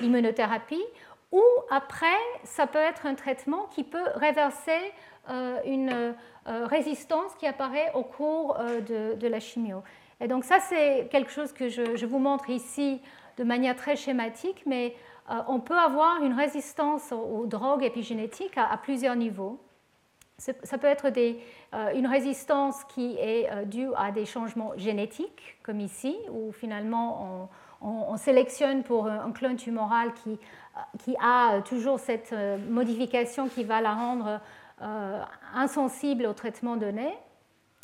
[0.00, 0.84] l'immunothérapie,
[1.32, 2.06] ou après,
[2.44, 4.92] ça peut être un traitement qui peut réverser
[5.28, 9.82] euh, une euh, résistance qui apparaît au cours de, la chimio.
[10.20, 13.00] Et donc ça, c'est quelque chose que je, vous montre ici
[13.36, 14.94] de manière très schématique, mais
[15.48, 19.60] on peut avoir une résistance aux, drogues épigénétiques à plusieurs niveaux.
[20.38, 21.32] Ça peut être euh,
[21.94, 27.48] une résistance qui est euh, due à des changements génétiques, comme ici, où finalement
[27.80, 32.34] on, sélectionne pour un clone tumoral qui, euh, qui a toujours cette
[32.68, 34.40] modification qui va la rendre
[35.54, 37.14] insensible au traitement donné.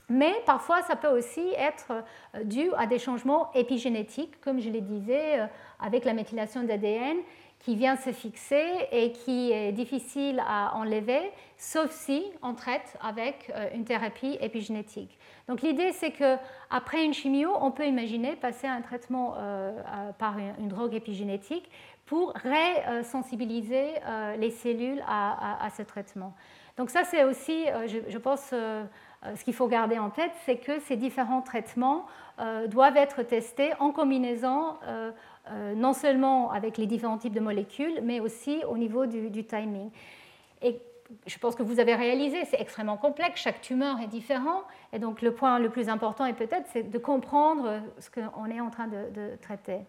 [0.09, 2.05] Mais parfois, ça peut aussi être
[2.45, 5.49] dû à des changements épigénétiques, comme je le disais,
[5.81, 7.17] avec la méthylation d'ADN,
[7.63, 13.53] qui vient se fixer et qui est difficile à enlever, sauf si on traite avec
[13.55, 15.17] euh, une thérapie épigénétique.
[15.49, 19.81] Donc l'idée, c'est qu'après une chimio, on peut imaginer passer un traitement euh,
[20.19, 21.71] par une, drogue épigénétique
[22.05, 26.35] pour résensibiliser euh, les cellules à, ce traitement.
[26.77, 30.97] Donc ça, c'est aussi, je, pense, ce qu'il faut garder en tête, c'est que ces
[30.97, 32.07] différents traitements
[32.69, 35.13] doivent être testés en combinaison euh,
[35.75, 39.91] non seulement avec les différents types de molécules, mais aussi au niveau du, timing.
[40.63, 40.81] Et
[41.27, 44.63] je pense que vous avez réalisé, c'est extrêmement complexe, chaque tumeur est différent,
[44.93, 48.71] et donc le point le plus important est peut-être de comprendre ce qu'on est en
[48.71, 49.81] train de, traiter.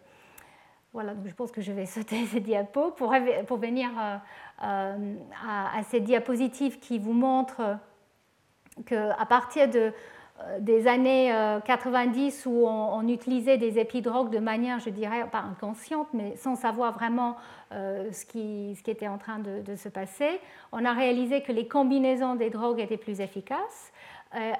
[0.92, 3.14] Voilà, donc je pense que je vais sauter ces diapos pour,
[3.48, 4.18] pour venir euh,
[4.64, 5.16] euh,
[5.48, 7.78] à, à, ces diapositives qui vous montrent
[8.86, 9.92] qu'à partir de euh,
[10.60, 11.32] des années
[11.66, 16.56] 90 euh, où on, utilisait des épidrogues de manière, je dirais, pas inconsciente, mais sans
[16.56, 17.38] savoir vraiment
[17.72, 20.40] euh, ce, qui, ce, qui, était en train de, se passer.
[20.72, 23.92] On a réalisé que les combinaisons des drogues étaient plus efficaces.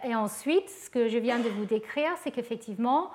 [0.04, 3.10] et ensuite, ce que je viens de vous décrire, c'est qu'effectivement,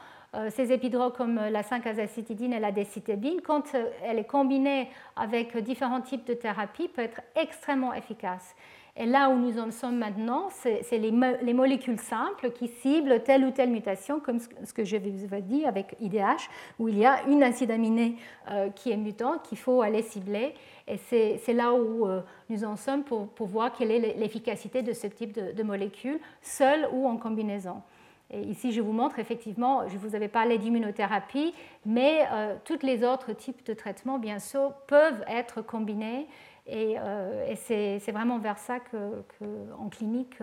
[0.50, 3.74] ces épidrogues comme la 5-azacitidine et la décitabine, quand
[4.04, 8.54] elle est combinée avec différents types de thérapies, peut être extrêmement efficace.
[9.00, 11.12] Et là où nous en sommes maintenant, c'est les,
[11.42, 15.40] les, molécules simples qui ciblent telle ou telle mutation, comme ce que je vous ai
[15.40, 16.50] dit avec IDH,
[16.80, 18.16] où il y a une acide aminée
[18.50, 20.52] euh, qui est mutante qu'il faut aller cibler.
[20.88, 24.92] Et c'est là où euh, nous en sommes pour, pour voir quelle est l'efficacité de
[24.92, 27.82] ce type de, de molécules, seule ou en combinaison.
[28.30, 31.54] Et ici, je vous montre effectivement, je vous avais parlé d'immunothérapie,
[31.86, 36.26] mais euh, tous les autres types de traitements, bien sûr, peuvent être combinés
[36.68, 40.36] et, euh, c'est vraiment vers ça qu'en clinique,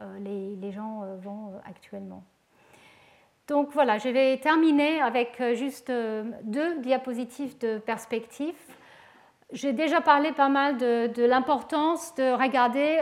[0.00, 2.22] euh, les, gens euh, vont actuellement.
[3.48, 8.54] Donc voilà, je vais terminer avec juste deux diapositives de perspective.
[9.52, 13.00] J'ai déjà parlé pas mal de, l'importance de regarder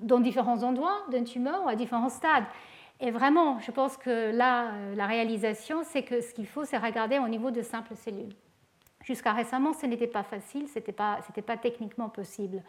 [0.00, 2.44] dans différents endroits d'un tumeur à différents stades.
[2.98, 7.18] Et vraiment, je pense que là, la réalisation, c'est que ce qu'il faut, c'est regarder
[7.18, 8.34] au niveau de simples cellules.
[9.10, 12.62] Jusqu'à récemment, ce n'était pas facile, ce n'était pas, pas, techniquement possible.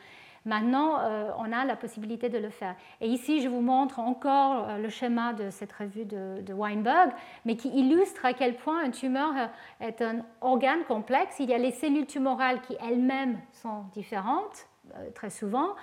[0.43, 2.73] Maintenant, euh, on a la possibilité de le faire.
[2.99, 7.11] Et ici, je vous montre encore euh, le schéma de cette revue de, Weinberg,
[7.45, 11.35] mais qui illustre à quel point un tumeur euh, est un organe complexe.
[11.39, 14.65] Il y a les cellules tumorales qui elles-mêmes sont différentes,
[15.13, 15.75] très souvent,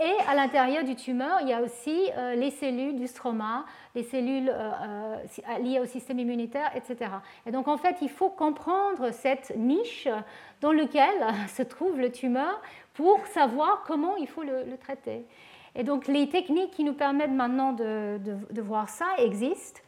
[0.00, 3.64] Et à l'intérieur du tumeur, il y a aussi euh, les cellules du stroma,
[3.94, 7.12] les cellules euh, euh, liées au système immunitaire, etc.
[7.46, 10.08] Et donc en fait, il faut comprendre cette niche
[10.60, 12.60] dans laquelle se trouve le tumeur
[12.94, 15.26] pour savoir comment il faut le, traiter.
[15.76, 19.80] Et donc les techniques qui nous permettent maintenant de voir ça existent.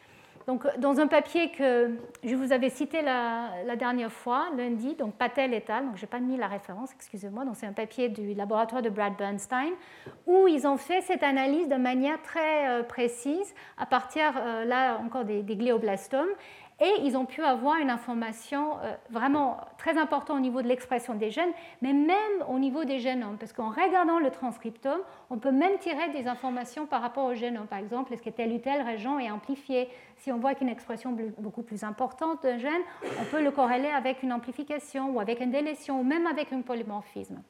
[0.47, 1.90] Donc, dans un papier que
[2.23, 6.06] je vous avais cité la, dernière fois, lundi, donc Patel et al., donc je n'ai
[6.06, 9.73] pas mis la référence, excusez-moi, donc c'est un papier du laboratoire de Brad Bernstein,
[10.24, 15.01] où ils ont fait cette analyse de manière très euh, précise à partir, euh, là
[15.05, 16.31] encore, des, des glioblastomes,
[16.78, 21.14] et ils ont pu avoir une information euh, vraiment très importante au niveau de l'expression
[21.14, 25.00] des gènes, mais même au niveau des génomes, parce qu'en regardant le transcriptome,
[25.30, 27.66] on peut même tirer des informations par rapport au génome.
[27.66, 29.88] Par exemple, est-ce que telle ou telle région est amplifiée?
[30.16, 32.82] Si on voit qu'une expression beaucoup plus importante d'un gène,
[33.20, 36.60] on peut le corréler avec une amplification ou avec une délétion ou même avec un
[36.60, 37.42] polymorphisme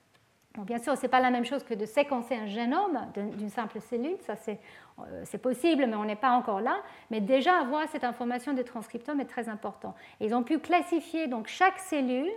[0.64, 3.80] bien sûr, ce n'est pas la même chose que de séquencer un génome d'une simple
[3.80, 6.78] cellule, ça euh, c'est possible, mais on n'est pas encore là.
[7.10, 9.94] Mais déjà avoir cette information de transcriptome est très important.
[10.20, 12.30] ils ont pu classifier donc chaque cellule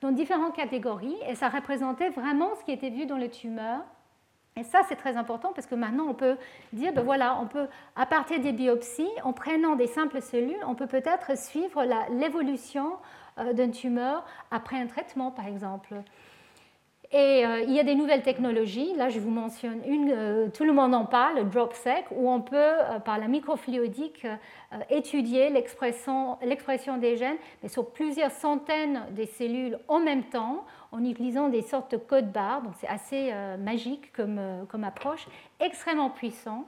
[0.00, 3.80] dans différentes catégories, et ça représentait vraiment ce qui était vu dans le tumeur.
[4.56, 6.36] Et ça, c'est très important parce que maintenant, on peut
[6.74, 10.74] dire, ben voilà, on peut, à partir des biopsies, en prenant des simples cellules, on
[10.74, 12.98] peut peut-être suivre l'évolution
[13.38, 15.94] euh, d'un tumeur après un traitement, par exemple.
[17.14, 18.94] Et euh, il y a des nouvelles technologies.
[18.96, 22.40] Là, je vous mentionne une, euh, tout le monde en parle, le DropSec, où on
[22.40, 24.26] peut, euh, par la microfluidique,
[24.88, 26.38] étudier l'expression
[26.96, 27.36] des gènes,
[27.66, 32.62] sur plusieurs centaines de cellules en même temps, en utilisant des sortes de codes barres.
[32.62, 35.26] Donc, c'est assez magique comme approche,
[35.60, 36.64] extrêmement puissant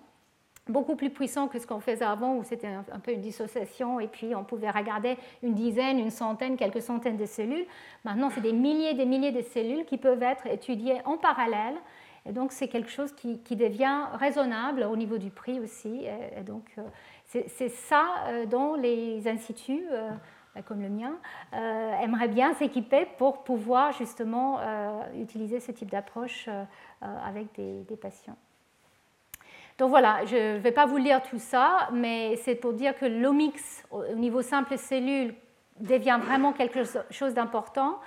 [0.69, 4.09] beaucoup plus puissant que ce qu'on faisait avant, où c'était un, peu une dissociation, et
[4.09, 7.67] puis on pouvait regarder une dizaine, une centaine, quelques centaines de cellules.
[8.05, 11.77] Maintenant, c'est des milliers et des milliers de cellules qui peuvent être étudiées en parallèle.
[12.27, 16.07] Et donc, c'est quelque chose qui, devient raisonnable au niveau du prix aussi.
[16.37, 16.83] Et, donc, euh,
[17.27, 20.11] c'est ça euh, dont les instituts, euh,
[20.55, 21.19] ben, comme le mien,
[21.53, 24.61] aimeraient bien s'équiper pour pouvoir justement
[25.19, 26.49] utiliser ce type d'approche
[27.01, 28.37] avec des patients.
[29.79, 33.07] Donc voilà, je ne vais pas vous lire tout ça, mais c'est pour dire que
[33.07, 35.35] l'omix au niveau simple cellule
[35.81, 36.81] devient vraiment quelque
[37.11, 37.99] chose d'important.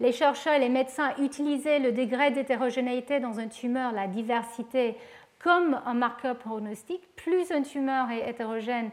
[0.00, 4.96] Les chercheurs et les médecins utilisaient le degré d'hétérogénéité dans un tumeur, la diversité,
[5.38, 7.00] comme un marqueur pronostic.
[7.16, 8.90] Plus un tumeur est hétérogène,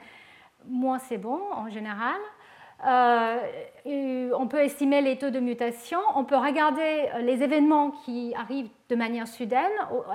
[0.65, 2.19] moins c'est bon en général.
[2.85, 8.33] Euh, on peut estimer les taux de mutation, on peut regarder euh, les événements qui
[8.35, 9.71] arrivent de manière soudaine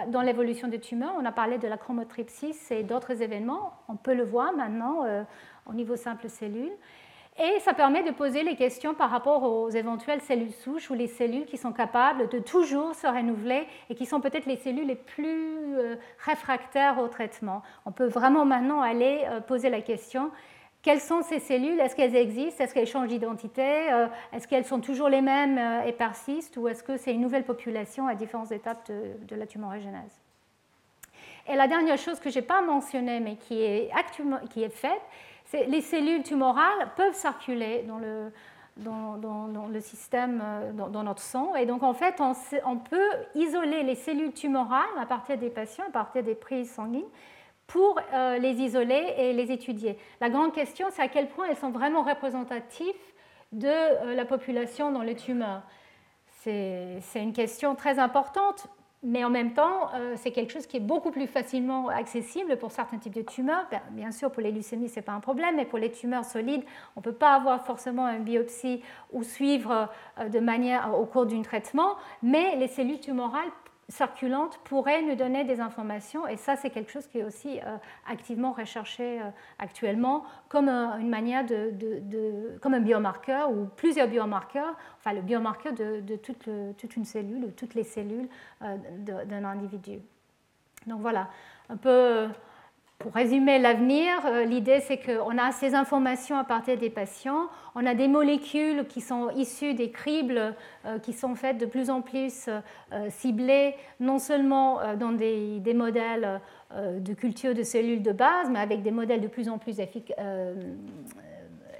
[0.08, 1.14] dans l'évolution des tumeurs.
[1.18, 3.72] On a parlé de la chromotripsis et d'autres événements.
[3.88, 5.22] On peut le voir maintenant euh,
[5.66, 6.72] au niveau simple cellule.
[7.38, 11.06] Et ça permet de poser les questions par rapport aux éventuelles cellules souches ou les
[11.06, 14.94] cellules qui sont capables de toujours se renouveler et qui sont peut-être les cellules les
[14.94, 15.58] plus
[16.24, 17.62] réfractaires au traitement.
[17.84, 20.30] On peut vraiment maintenant aller poser la question
[20.86, 21.80] quelles sont ces cellules?
[21.80, 22.62] Est-ce qu'elles existent?
[22.62, 23.92] Est-ce qu'elles changent d'identité?
[23.92, 26.56] Euh, Est-ce qu'elles sont toujours les mêmes euh, et persistent?
[26.58, 30.20] Ou est-ce que c'est une nouvelle population à différentes étapes de, la tumorigénèse
[31.48, 33.90] Et la dernière chose que je n'ai pas mentionnée, mais qui est,
[34.50, 35.02] qui est faite,
[35.46, 38.30] c'est les cellules tumorales peuvent circuler dans le,
[38.76, 41.56] dans, le système, euh, dans, notre sang.
[41.56, 42.20] Et donc, en fait,
[42.64, 47.02] on, peut isoler les cellules tumorales à partir des patients, à partir des prises sanguines,
[47.66, 49.98] pour euh, les isoler et les étudier.
[50.20, 52.94] La grande question, c'est à quel point elles sont vraiment représentatives
[53.52, 55.62] de euh, la population dans les tumeurs.
[56.42, 58.68] C'est une question très importante,
[59.02, 62.70] mais en même temps, euh, c'est quelque chose qui est beaucoup plus facilement accessible pour
[62.70, 63.66] certains types de tumeurs.
[63.68, 66.24] Ben, bien sûr, pour les leucémies, ce n'est pas un problème, mais pour les tumeurs
[66.24, 66.62] solides,
[66.94, 68.80] on ne peut pas avoir forcément une biopsie
[69.12, 69.88] ou suivre
[70.24, 73.50] de manière au cours d'un traitement, mais les cellules tumorales
[73.88, 76.26] circulante pourrait nous donner des informations.
[76.26, 77.76] Et ça c'est quelque chose qui est aussi euh,
[78.08, 79.24] activement recherché euh,
[79.58, 86.16] actuellement comme une manière de, comme un biomarqueur ou plusieurs biomarqueurs enfin le biomarqueur de,
[86.16, 88.28] toute, toute, une cellule ou toutes les cellules
[88.62, 90.00] euh, d'un individu.
[90.86, 91.28] Donc voilà
[91.68, 92.28] un peu
[92.98, 97.84] pour résumer l'avenir, euh, l'idée c'est qu'on a ces informations à partir des patients, on
[97.84, 100.54] a des molécules qui sont issues des cribles
[100.86, 106.40] euh, qui sont faites de plus en plus euh, ciblées, non seulement dans des, modèles
[106.74, 109.76] de culture de cellules de base, mais avec des modèles de plus en plus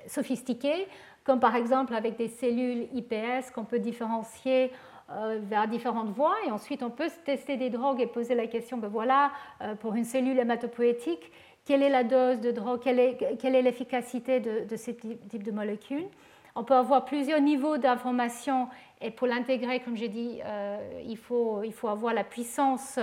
[0.06, 0.86] sophistiqués,
[1.24, 4.70] comme par exemple avec des cellules IPS qu'on peut différencier
[5.08, 8.88] vers différentes voies et ensuite on peut tester des drogues et poser la question, ben
[8.88, 9.30] voilà,
[9.62, 11.30] euh, pour une cellule hématopoïétique,
[11.64, 16.06] quelle est la dose de drogue, quelle est l'efficacité de, ce type de molécules.
[16.54, 18.68] on peut avoir plusieurs niveaux d'information
[19.00, 22.98] et pour l'intégrer, comme j'ai dit, euh, il, faut, il faut avoir la puissance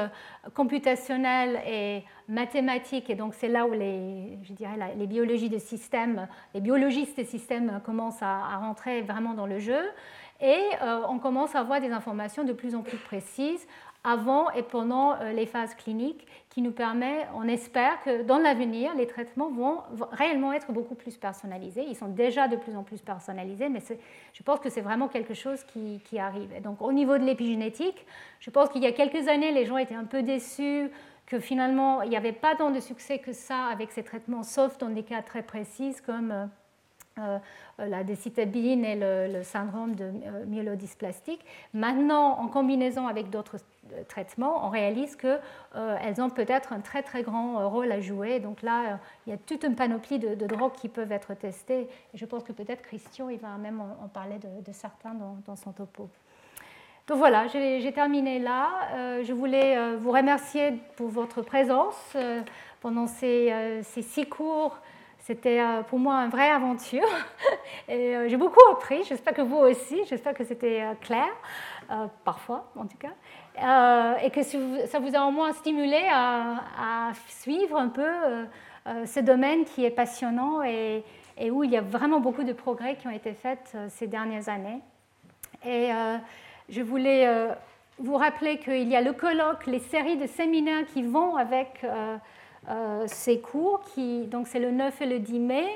[0.56, 3.12] computationnelle et mathématique.
[3.12, 7.26] Et donc, c'est là où les, je dirais, les biologies de système, les biologistes des
[7.26, 9.84] systèmes commencent à, à rentrer vraiment dans le jeu.
[10.42, 13.66] Et euh, on commence à avoir des informations de plus en plus précises
[14.04, 18.94] avant et pendant euh, les phases cliniques qui nous permet, on espère que dans l'avenir,
[18.96, 19.80] les traitements vont
[20.12, 21.86] réellement être beaucoup plus personnalisés.
[21.88, 23.80] Ils sont déjà de plus en plus personnalisés, mais
[24.34, 26.52] je pense que c'est vraiment quelque chose qui, qui arrive.
[26.54, 28.06] Et donc au niveau de l'épigénétique,
[28.40, 30.92] je pense qu'il y a quelques années, les gens étaient un peu déçus
[31.26, 34.78] que finalement, il n'y avait pas tant de succès que ça avec ces traitements, sauf
[34.78, 36.50] dans des cas très précis comme
[37.20, 37.38] euh,
[37.80, 41.44] euh, la décitabine et le, syndrome de euh, myélodisplastique.
[41.74, 43.58] Maintenant, en combinaison avec d'autres
[43.94, 48.40] euh, traitements, on réalise qu'elles ont peut-être un très très grand rôle à jouer.
[48.40, 51.88] Donc là, il y a toute une panoplie de, drogues qui peuvent être testées.
[52.14, 55.16] Et je pense que peut-être Christian, il va même en, parler de, certains
[55.48, 56.10] dans, son topo.
[57.08, 59.22] Donc voilà, j'ai terminé là.
[59.24, 62.16] je voulais vous remercier pour votre présence
[62.82, 64.80] pendant ces, ces six cours
[65.24, 67.08] c'était euh, pour moi une vraie aventure
[67.88, 69.04] et euh, j'ai beaucoup appris.
[69.06, 71.30] J'espère que vous aussi, j'espère que c'était euh, clair,
[72.26, 77.90] parfois en tout cas, et que ça vous a au moins stimulé à, suivre un
[77.90, 78.08] peu
[79.06, 81.04] ce domaine qui est passionnant et,
[81.52, 84.80] où il y a vraiment beaucoup de progrès qui ont été faits ces dernières années.
[85.66, 85.90] Et
[86.70, 87.50] je voulais
[88.00, 91.86] vous rappeler qu'il y a le colloque, les séries de séminaires qui vont avec
[93.08, 95.68] ces cours, qui, donc c'est le 9 et le 10 mai.